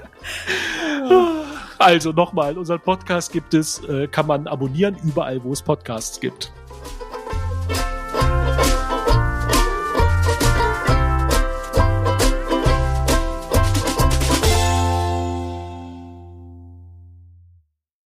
Also 1.78 2.12
nochmal, 2.12 2.60
unseren 2.60 2.80
Podcast 2.80 3.32
gibt 3.32 3.56
es, 3.56 3.84
äh, 3.86 4.08
kann 4.08 4.28
man 4.28 4.46
abonnieren, 4.46 4.96
überall, 5.04 5.44
wo 5.44 5.52
es 5.52 5.64
Podcasts 5.64 6.20
gibt. 6.20 6.54